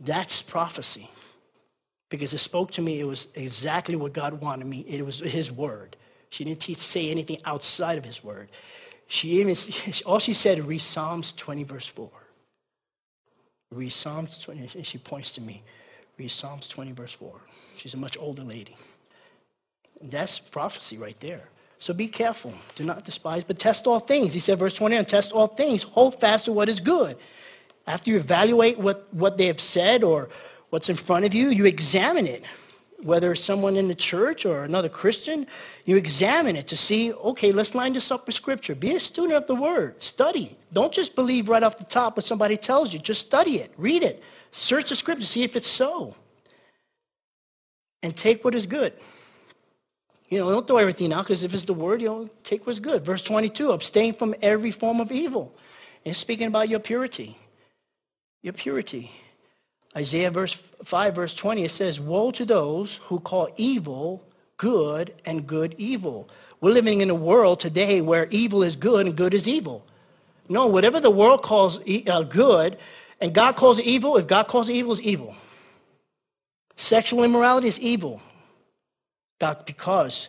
That's 0.00 0.42
prophecy, 0.42 1.10
because 2.10 2.32
it 2.32 2.38
spoke 2.38 2.72
to 2.72 2.82
me. 2.82 3.00
It 3.00 3.04
was 3.04 3.28
exactly 3.34 3.96
what 3.96 4.12
God 4.12 4.40
wanted 4.40 4.66
me. 4.66 4.80
It 4.88 5.04
was 5.04 5.20
His 5.20 5.50
word. 5.50 5.96
She 6.30 6.44
didn't 6.44 6.60
teach, 6.60 6.78
say 6.78 7.10
anything 7.10 7.38
outside 7.44 7.98
of 7.98 8.04
his 8.04 8.22
word. 8.22 8.50
She 9.06 9.40
even, 9.40 9.56
all 10.06 10.18
she 10.18 10.34
said, 10.34 10.66
read 10.66 10.80
Psalms 10.80 11.32
20, 11.32 11.64
verse 11.64 11.86
4. 11.86 12.10
Read 13.70 13.90
Psalms 13.90 14.38
20, 14.40 14.70
and 14.76 14.86
she 14.86 14.98
points 14.98 15.30
to 15.32 15.40
me. 15.40 15.62
Read 16.18 16.30
Psalms 16.30 16.68
20, 16.68 16.92
verse 16.92 17.12
4. 17.12 17.32
She's 17.76 17.94
a 17.94 17.98
much 17.98 18.16
older 18.18 18.42
lady. 18.42 18.76
And 20.00 20.10
that's 20.10 20.38
prophecy 20.38 20.98
right 20.98 21.18
there. 21.20 21.48
So 21.78 21.94
be 21.94 22.08
careful. 22.08 22.52
Do 22.74 22.84
not 22.84 23.04
despise, 23.04 23.44
but 23.44 23.58
test 23.58 23.86
all 23.86 24.00
things. 24.00 24.34
He 24.34 24.40
said, 24.40 24.58
verse 24.58 24.74
29, 24.74 25.04
test 25.04 25.32
all 25.32 25.46
things. 25.46 25.84
Hold 25.84 26.20
fast 26.20 26.46
to 26.46 26.52
what 26.52 26.68
is 26.68 26.80
good. 26.80 27.16
After 27.86 28.10
you 28.10 28.16
evaluate 28.16 28.78
what, 28.78 29.12
what 29.14 29.38
they 29.38 29.46
have 29.46 29.60
said 29.60 30.02
or 30.02 30.28
what's 30.70 30.88
in 30.88 30.96
front 30.96 31.24
of 31.24 31.34
you, 31.34 31.48
you 31.48 31.64
examine 31.66 32.26
it. 32.26 32.44
Whether 33.00 33.36
someone 33.36 33.76
in 33.76 33.86
the 33.86 33.94
church 33.94 34.44
or 34.44 34.64
another 34.64 34.88
Christian, 34.88 35.46
you 35.84 35.96
examine 35.96 36.56
it 36.56 36.66
to 36.68 36.76
see, 36.76 37.12
okay, 37.12 37.52
let's 37.52 37.76
line 37.76 37.92
this 37.92 38.10
up 38.10 38.26
with 38.26 38.34
Scripture. 38.34 38.74
Be 38.74 38.96
a 38.96 39.00
student 39.00 39.34
of 39.34 39.46
the 39.46 39.54
Word. 39.54 40.02
Study. 40.02 40.56
Don't 40.72 40.92
just 40.92 41.14
believe 41.14 41.48
right 41.48 41.62
off 41.62 41.78
the 41.78 41.84
top 41.84 42.16
what 42.16 42.26
somebody 42.26 42.56
tells 42.56 42.92
you. 42.92 42.98
Just 42.98 43.24
study 43.24 43.58
it. 43.58 43.72
Read 43.76 44.02
it. 44.02 44.20
Search 44.50 44.88
the 44.88 44.96
Scripture. 44.96 45.24
See 45.24 45.44
if 45.44 45.54
it's 45.54 45.68
so. 45.68 46.16
And 48.02 48.16
take 48.16 48.44
what 48.44 48.56
is 48.56 48.66
good. 48.66 48.94
You 50.28 50.38
know, 50.38 50.50
don't 50.50 50.66
throw 50.66 50.76
everything 50.76 51.12
out 51.12 51.24
because 51.24 51.42
if 51.42 51.54
it's 51.54 51.64
the 51.64 51.72
word, 51.72 52.02
you 52.02 52.08
know, 52.08 52.30
take 52.44 52.66
what's 52.66 52.78
good. 52.78 53.04
Verse 53.04 53.22
22, 53.22 53.72
abstain 53.72 54.12
from 54.12 54.34
every 54.42 54.70
form 54.70 55.00
of 55.00 55.10
evil. 55.10 55.54
And 56.04 56.14
speaking 56.14 56.48
about 56.48 56.68
your 56.68 56.80
purity. 56.80 57.38
Your 58.42 58.52
purity. 58.52 59.10
Isaiah 59.96 60.30
verse 60.30 60.52
5, 60.52 61.14
verse 61.14 61.34
20, 61.34 61.64
it 61.64 61.70
says, 61.70 61.98
Woe 61.98 62.30
to 62.32 62.44
those 62.44 62.96
who 63.04 63.20
call 63.20 63.48
evil 63.56 64.22
good 64.58 65.14
and 65.24 65.46
good 65.46 65.74
evil. 65.78 66.28
We're 66.60 66.72
living 66.72 67.00
in 67.00 67.08
a 67.08 67.14
world 67.14 67.60
today 67.60 68.00
where 68.00 68.26
evil 68.30 68.62
is 68.62 68.76
good 68.76 69.06
and 69.06 69.16
good 69.16 69.32
is 69.32 69.48
evil. 69.48 69.86
No, 70.48 70.66
whatever 70.66 71.00
the 71.00 71.10
world 71.10 71.42
calls 71.42 71.78
uh, 72.06 72.22
good 72.22 72.76
and 73.20 73.32
God 73.32 73.56
calls 73.56 73.80
evil, 73.80 74.16
if 74.16 74.26
God 74.26 74.48
calls 74.48 74.68
evil, 74.68 74.92
it's 74.92 75.00
evil. 75.00 75.34
Sexual 76.76 77.24
immorality 77.24 77.68
is 77.68 77.80
evil. 77.80 78.20
God, 79.38 79.64
because 79.66 80.28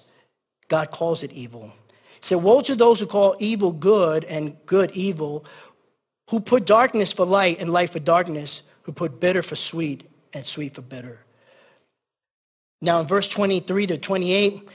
God 0.67 0.91
calls 0.91 1.23
it 1.23 1.31
evil. 1.33 1.73
He 1.87 2.21
said, 2.21 2.37
woe 2.37 2.61
to 2.61 2.75
those 2.75 2.99
who 2.99 3.05
call 3.05 3.35
evil 3.39 3.71
good 3.71 4.23
and 4.25 4.55
good 4.65 4.91
evil, 4.91 5.45
who 6.29 6.39
put 6.39 6.65
darkness 6.65 7.13
for 7.13 7.25
light 7.25 7.59
and 7.59 7.71
light 7.71 7.89
for 7.89 7.99
darkness, 7.99 8.61
who 8.83 8.91
put 8.91 9.19
bitter 9.19 9.41
for 9.41 9.55
sweet 9.55 10.09
and 10.33 10.45
sweet 10.45 10.75
for 10.75 10.81
bitter. 10.81 11.19
Now 12.81 13.01
in 13.01 13.07
verse 13.07 13.27
23 13.27 13.87
to 13.87 13.97
28, 13.97 14.69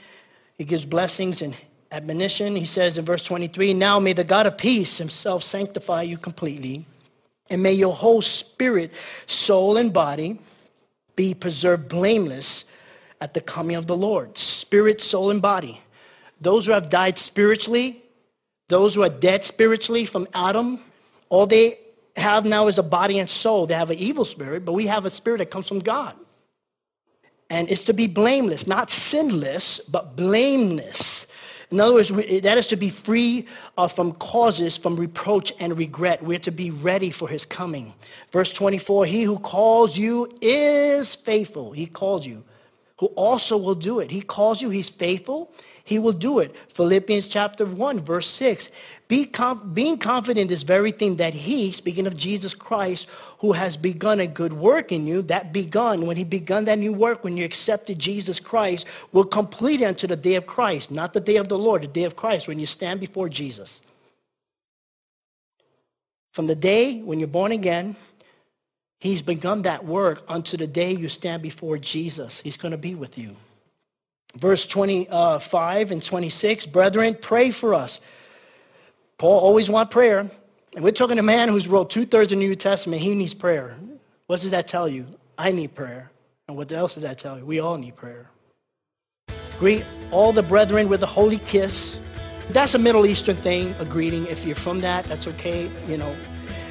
he 0.57 0.63
gives 0.63 0.85
blessings 0.85 1.41
and 1.41 1.55
admonition. 1.91 2.55
He 2.55 2.65
says 2.65 2.97
in 2.97 3.05
verse 3.05 3.23
23, 3.23 3.73
Now 3.73 3.99
may 3.99 4.13
the 4.13 4.23
God 4.23 4.47
of 4.47 4.57
peace 4.57 4.97
himself 4.97 5.43
sanctify 5.43 6.03
you 6.03 6.17
completely, 6.17 6.85
and 7.49 7.63
may 7.63 7.73
your 7.73 7.93
whole 7.93 8.21
spirit, 8.21 8.91
soul, 9.27 9.77
and 9.77 9.93
body 9.93 10.39
be 11.15 11.33
preserved 11.33 11.87
blameless 11.87 12.65
at 13.25 13.33
the 13.33 13.41
coming 13.41 13.75
of 13.75 13.87
the 13.87 13.97
Lord. 13.97 14.37
Spirit, 14.37 15.01
soul, 15.01 15.31
and 15.31 15.41
body. 15.41 15.81
Those 16.39 16.67
who 16.67 16.73
have 16.73 16.91
died 16.91 17.17
spiritually, 17.17 18.03
those 18.67 18.93
who 18.93 19.01
are 19.01 19.09
dead 19.09 19.43
spiritually 19.43 20.05
from 20.05 20.27
Adam, 20.31 20.79
all 21.29 21.47
they 21.47 21.79
have 22.15 22.45
now 22.45 22.67
is 22.67 22.77
a 22.77 22.83
body 22.83 23.17
and 23.17 23.27
soul. 23.27 23.65
They 23.65 23.73
have 23.73 23.89
an 23.89 23.97
evil 23.97 24.25
spirit, 24.25 24.63
but 24.63 24.73
we 24.73 24.85
have 24.85 25.05
a 25.05 25.09
spirit 25.09 25.39
that 25.39 25.49
comes 25.49 25.67
from 25.67 25.79
God. 25.79 26.15
And 27.49 27.67
it's 27.67 27.85
to 27.85 27.93
be 27.93 28.05
blameless, 28.05 28.67
not 28.67 28.91
sinless, 28.91 29.79
but 29.79 30.15
blameless. 30.15 31.25
In 31.71 31.79
other 31.79 31.95
words, 31.95 32.09
that 32.09 32.57
is 32.59 32.67
to 32.67 32.75
be 32.75 32.91
free 32.91 33.47
uh, 33.75 33.87
from 33.87 34.11
causes, 34.13 34.77
from 34.77 34.97
reproach 34.97 35.51
and 35.59 35.75
regret. 35.75 36.21
We're 36.21 36.37
to 36.39 36.51
be 36.51 36.69
ready 36.69 37.09
for 37.09 37.27
his 37.27 37.43
coming. 37.43 37.95
Verse 38.31 38.53
24, 38.53 39.07
he 39.07 39.23
who 39.23 39.39
calls 39.39 39.97
you 39.97 40.29
is 40.41 41.15
faithful. 41.15 41.71
He 41.71 41.87
called 41.87 42.23
you 42.23 42.43
who 42.99 43.07
also 43.07 43.57
will 43.57 43.75
do 43.75 43.99
it. 43.99 44.11
He 44.11 44.21
calls 44.21 44.61
you, 44.61 44.69
he's 44.69 44.89
faithful, 44.89 45.51
he 45.83 45.99
will 45.99 46.13
do 46.13 46.39
it. 46.39 46.55
Philippians 46.69 47.27
chapter 47.27 47.65
1, 47.65 47.99
verse 47.99 48.27
6. 48.27 48.69
Be 49.07 49.29
being 49.73 49.99
confident 49.99 50.39
in 50.39 50.47
this 50.47 50.63
very 50.63 50.91
thing 50.91 51.17
that 51.17 51.35
he, 51.35 51.71
speaking 51.71 52.07
of 52.07 52.17
Jesus 52.17 52.55
Christ, 52.55 53.07
who 53.39 53.51
has 53.51 53.77
begun 53.77 54.19
a 54.19 54.25
good 54.25 54.53
work 54.53 54.91
in 54.91 55.05
you, 55.05 55.21
that 55.23 55.53
begun, 55.53 56.07
when 56.07 56.17
he 56.17 56.23
begun 56.23 56.65
that 56.65 56.79
new 56.79 56.91
work, 56.91 57.23
when 57.23 57.37
you 57.37 57.45
accepted 57.45 57.99
Jesus 57.99 58.39
Christ, 58.39 58.87
will 59.11 59.25
complete 59.25 59.81
it 59.81 59.85
unto 59.85 60.07
the 60.07 60.15
day 60.15 60.33
of 60.33 60.47
Christ, 60.47 60.89
not 60.89 61.13
the 61.13 61.19
day 61.19 61.35
of 61.35 61.49
the 61.49 61.57
Lord, 61.57 61.83
the 61.83 61.87
day 61.87 62.05
of 62.05 62.15
Christ, 62.15 62.47
when 62.47 62.57
you 62.57 62.65
stand 62.65 62.99
before 62.99 63.29
Jesus. 63.29 63.79
From 66.33 66.47
the 66.47 66.55
day 66.55 66.99
when 67.01 67.19
you're 67.19 67.27
born 67.27 67.51
again, 67.51 67.95
He's 69.05 69.21
begun 69.21 69.61
that 69.61 69.85
work 69.85 70.23
unto 70.27 70.57
the 70.57 70.65
day 70.65 70.91
you 70.91 71.09
stand 71.09 71.43
before 71.43 71.77
Jesus. 71.77 72.39
He's 72.39 72.57
going 72.57 72.71
to 72.71 72.77
be 72.77 72.95
with 72.95 73.19
you. 73.19 73.35
Verse 74.35 74.65
25 74.65 75.91
and 75.91 76.01
26, 76.01 76.65
brethren, 76.65 77.15
pray 77.21 77.51
for 77.51 77.75
us. 77.75 77.99
Paul 79.19 79.39
always 79.39 79.69
want 79.69 79.91
prayer. 79.91 80.27
And 80.75 80.83
we're 80.83 80.91
talking 80.91 81.17
to 81.17 81.21
a 81.21 81.23
man 81.23 81.49
who's 81.49 81.67
wrote 81.67 81.91
two-thirds 81.91 82.31
of 82.31 82.39
the 82.39 82.45
New 82.45 82.55
Testament. 82.55 82.99
He 82.99 83.13
needs 83.13 83.35
prayer. 83.35 83.75
What 84.25 84.41
does 84.41 84.49
that 84.49 84.67
tell 84.67 84.89
you? 84.89 85.05
I 85.37 85.51
need 85.51 85.75
prayer. 85.75 86.09
And 86.47 86.57
what 86.57 86.71
else 86.71 86.95
does 86.95 87.03
that 87.03 87.19
tell 87.19 87.37
you? 87.37 87.45
We 87.45 87.59
all 87.59 87.77
need 87.77 87.95
prayer. 87.95 88.31
Greet 89.59 89.85
all 90.09 90.33
the 90.33 90.41
brethren 90.41 90.89
with 90.89 91.03
a 91.03 91.05
holy 91.05 91.37
kiss. 91.37 91.95
That's 92.49 92.73
a 92.73 92.79
Middle 92.79 93.05
Eastern 93.05 93.35
thing, 93.35 93.75
a 93.77 93.85
greeting. 93.85 94.25
If 94.25 94.45
you're 94.45 94.55
from 94.55 94.81
that, 94.81 95.05
that's 95.05 95.27
okay. 95.27 95.69
You 95.87 95.97
know, 95.97 96.15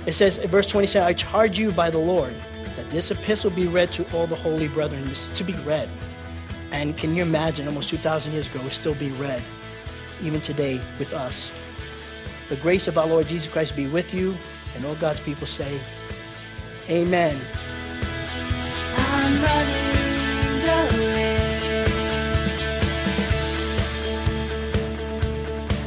it 0.07 0.13
says 0.13 0.39
in 0.39 0.51
verse 0.51 0.67
27, 0.67 1.07
I 1.07 1.13
charge 1.13 1.59
you 1.59 1.73
by 1.73 1.91
the 1.91 1.99
Lord 1.99 2.35
that 2.77 2.91
this 2.91 3.11
epistle 3.11 3.51
be 3.51 3.67
read 3.67 3.93
to 3.93 4.11
all 4.15 4.27
the 4.27 4.37
holy 4.37 4.69
brethren. 4.69 5.05
This 5.05 5.27
to 5.39 5.45
be 5.45 5.55
read. 5.65 5.89
And 6.73 6.97
can 6.97 7.15
you 7.15 7.23
imagine, 7.23 7.69
almost 7.69 7.89
2,000 7.91 8.33
years 8.33 8.53
ago, 8.53 8.65
it 8.67 8.73
still 8.73 8.95
be 8.97 9.11
read, 9.13 9.43
even 10.23 10.41
today 10.41 10.81
with 10.99 11.13
us. 11.13 11.53
The 12.49 12.57
grace 12.57 12.89
of 12.89 12.99
our 12.99 13.07
Lord 13.07 13.29
Jesus 13.29 13.51
Christ 13.51 13.77
be 13.77 13.87
with 13.87 14.13
you, 14.13 14.37
and 14.75 14.85
all 14.85 14.97
God's 14.97 15.21
people 15.21 15.47
say, 15.47 15.81
Amen. 16.91 17.41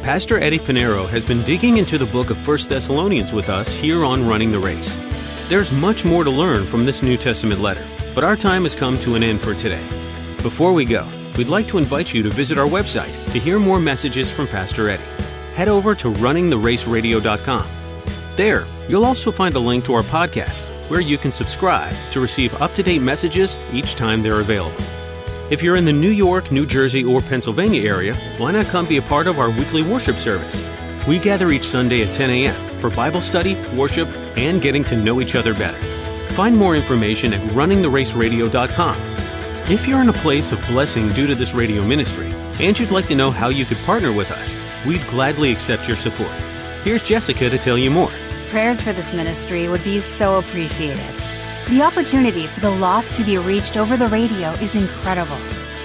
Pastor 0.07 0.37
Eddie 0.37 0.59
Pinero 0.59 1.05
has 1.07 1.25
been 1.25 1.43
digging 1.43 1.75
into 1.75 1.97
the 1.97 2.05
book 2.05 2.29
of 2.29 2.47
1 2.47 2.57
Thessalonians 2.69 3.33
with 3.33 3.49
us 3.49 3.75
here 3.75 4.05
on 4.05 4.25
Running 4.25 4.53
the 4.53 4.57
Race. 4.57 4.95
There's 5.49 5.73
much 5.73 6.05
more 6.05 6.23
to 6.23 6.29
learn 6.29 6.63
from 6.63 6.85
this 6.85 7.03
New 7.03 7.17
Testament 7.17 7.59
letter, 7.59 7.83
but 8.15 8.23
our 8.23 8.37
time 8.37 8.63
has 8.63 8.73
come 8.73 8.97
to 8.99 9.15
an 9.15 9.21
end 9.21 9.41
for 9.41 9.53
today. 9.53 9.85
Before 10.41 10.71
we 10.71 10.85
go, 10.85 11.05
we'd 11.37 11.49
like 11.49 11.67
to 11.67 11.77
invite 11.77 12.13
you 12.13 12.23
to 12.23 12.29
visit 12.29 12.57
our 12.57 12.69
website 12.69 13.13
to 13.33 13.37
hear 13.37 13.59
more 13.59 13.81
messages 13.81 14.31
from 14.31 14.47
Pastor 14.47 14.87
Eddie. 14.87 15.03
Head 15.55 15.67
over 15.67 15.93
to 15.95 16.13
runningtheraceradio.com. 16.13 17.67
There, 18.37 18.65
you'll 18.87 19.03
also 19.03 19.29
find 19.29 19.55
a 19.55 19.59
link 19.59 19.83
to 19.83 19.93
our 19.93 20.03
podcast 20.03 20.67
where 20.89 21.01
you 21.01 21.17
can 21.17 21.33
subscribe 21.33 21.93
to 22.11 22.21
receive 22.21 22.53
up 22.61 22.73
to 22.75 22.81
date 22.81 23.01
messages 23.01 23.57
each 23.73 23.95
time 23.95 24.21
they're 24.21 24.39
available. 24.39 24.81
If 25.49 25.63
you're 25.63 25.77
in 25.77 25.85
the 25.85 25.93
New 25.93 26.09
York, 26.09 26.51
New 26.51 26.65
Jersey, 26.65 27.05
or 27.05 27.21
Pennsylvania 27.21 27.89
area, 27.89 28.15
why 28.37 28.51
not 28.51 28.65
come 28.65 28.85
be 28.85 28.97
a 28.97 29.01
part 29.01 29.27
of 29.27 29.39
our 29.39 29.49
weekly 29.49 29.81
worship 29.81 30.17
service? 30.17 30.61
We 31.07 31.19
gather 31.19 31.51
each 31.51 31.63
Sunday 31.63 32.05
at 32.05 32.13
10 32.13 32.29
a.m. 32.29 32.79
for 32.81 32.89
Bible 32.89 33.21
study, 33.21 33.55
worship, 33.73 34.09
and 34.35 34.61
getting 34.61 34.83
to 34.83 34.97
know 34.97 35.21
each 35.21 35.35
other 35.35 35.53
better. 35.53 35.77
Find 36.33 36.53
more 36.53 36.75
information 36.75 37.31
at 37.31 37.39
runningtheraceradio.com. 37.51 38.97
If 39.71 39.87
you're 39.87 40.01
in 40.01 40.09
a 40.09 40.13
place 40.13 40.51
of 40.51 40.61
blessing 40.67 41.07
due 41.09 41.27
to 41.27 41.35
this 41.35 41.53
radio 41.53 41.81
ministry, 41.81 42.29
and 42.59 42.77
you'd 42.77 42.91
like 42.91 43.07
to 43.07 43.15
know 43.15 43.31
how 43.31 43.47
you 43.47 43.63
could 43.63 43.77
partner 43.85 44.11
with 44.11 44.31
us, 44.31 44.59
we'd 44.85 45.07
gladly 45.07 45.49
accept 45.53 45.87
your 45.87 45.95
support. 45.95 46.41
Here's 46.83 47.03
Jessica 47.03 47.49
to 47.49 47.57
tell 47.57 47.77
you 47.77 47.89
more. 47.89 48.11
Prayers 48.49 48.81
for 48.81 48.91
this 48.91 49.13
ministry 49.13 49.69
would 49.69 49.83
be 49.85 50.01
so 50.01 50.39
appreciated. 50.39 51.26
The 51.69 51.81
opportunity 51.81 52.47
for 52.47 52.61
the 52.61 52.71
lost 52.71 53.15
to 53.15 53.25
be 53.25 53.37
reached 53.37 53.75
over 53.75 53.97
the 53.97 54.07
radio 54.07 54.51
is 54.51 54.73
incredible. 54.73 55.37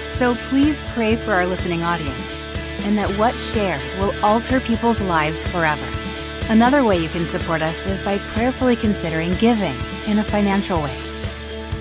So 0.07 0.33
please 0.35 0.81
pray 0.93 1.17
for 1.17 1.33
our 1.33 1.45
listening 1.45 1.83
audience 1.83 2.45
and 2.85 2.97
that 2.97 3.09
what's 3.19 3.51
shared 3.51 3.81
will 3.99 4.13
alter 4.23 4.61
people's 4.61 5.01
lives 5.01 5.43
forever. 5.43 5.85
Another 6.49 6.85
way 6.85 6.99
you 6.99 7.09
can 7.09 7.27
support 7.27 7.61
us 7.61 7.85
is 7.85 7.99
by 7.99 8.17
prayerfully 8.17 8.77
considering 8.77 9.33
giving 9.35 9.75
in 10.07 10.19
a 10.19 10.23
financial 10.23 10.81
way. 10.81 10.97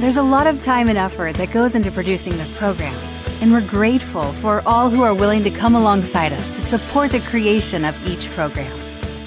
There's 0.00 0.16
a 0.16 0.22
lot 0.22 0.48
of 0.48 0.60
time 0.60 0.88
and 0.88 0.98
effort 0.98 1.36
that 1.36 1.52
goes 1.52 1.76
into 1.76 1.92
producing 1.92 2.36
this 2.38 2.56
program, 2.58 2.98
and 3.40 3.52
we're 3.52 3.64
grateful 3.68 4.24
for 4.24 4.62
all 4.66 4.90
who 4.90 5.04
are 5.04 5.14
willing 5.14 5.44
to 5.44 5.50
come 5.50 5.76
alongside 5.76 6.32
us 6.32 6.48
to 6.56 6.60
support 6.60 7.12
the 7.12 7.20
creation 7.20 7.84
of 7.84 8.08
each 8.08 8.28
program. 8.30 8.72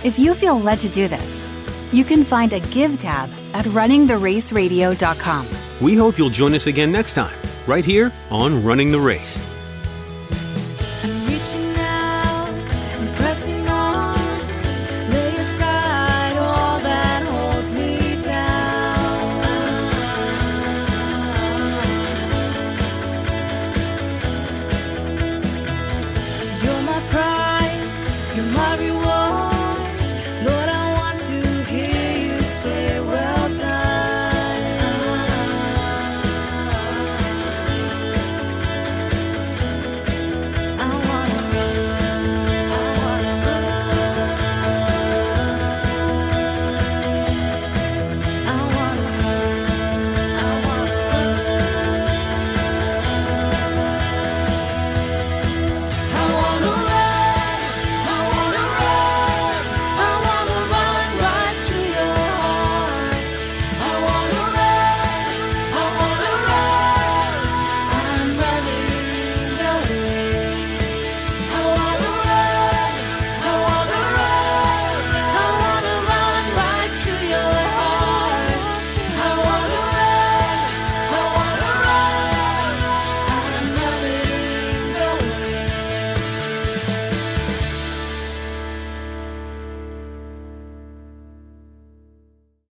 If 0.03 0.19
you 0.19 0.33
feel 0.33 0.59
led 0.59 0.81
to 0.81 0.89
do 0.89 1.07
this, 1.07 1.45
you 1.91 2.03
can 2.03 2.23
find 2.23 2.53
a 2.53 2.59
Give 2.71 2.99
tab 2.99 3.29
at 3.53 3.65
runningtheraceradio.com. 3.65 5.47
We 5.81 5.95
hope 5.95 6.17
you'll 6.17 6.29
join 6.29 6.53
us 6.53 6.67
again 6.67 6.91
next 6.91 7.13
time, 7.13 7.37
right 7.67 7.85
here 7.85 8.11
on 8.29 8.63
Running 8.63 8.91
the 8.91 8.99
Race. 8.99 9.54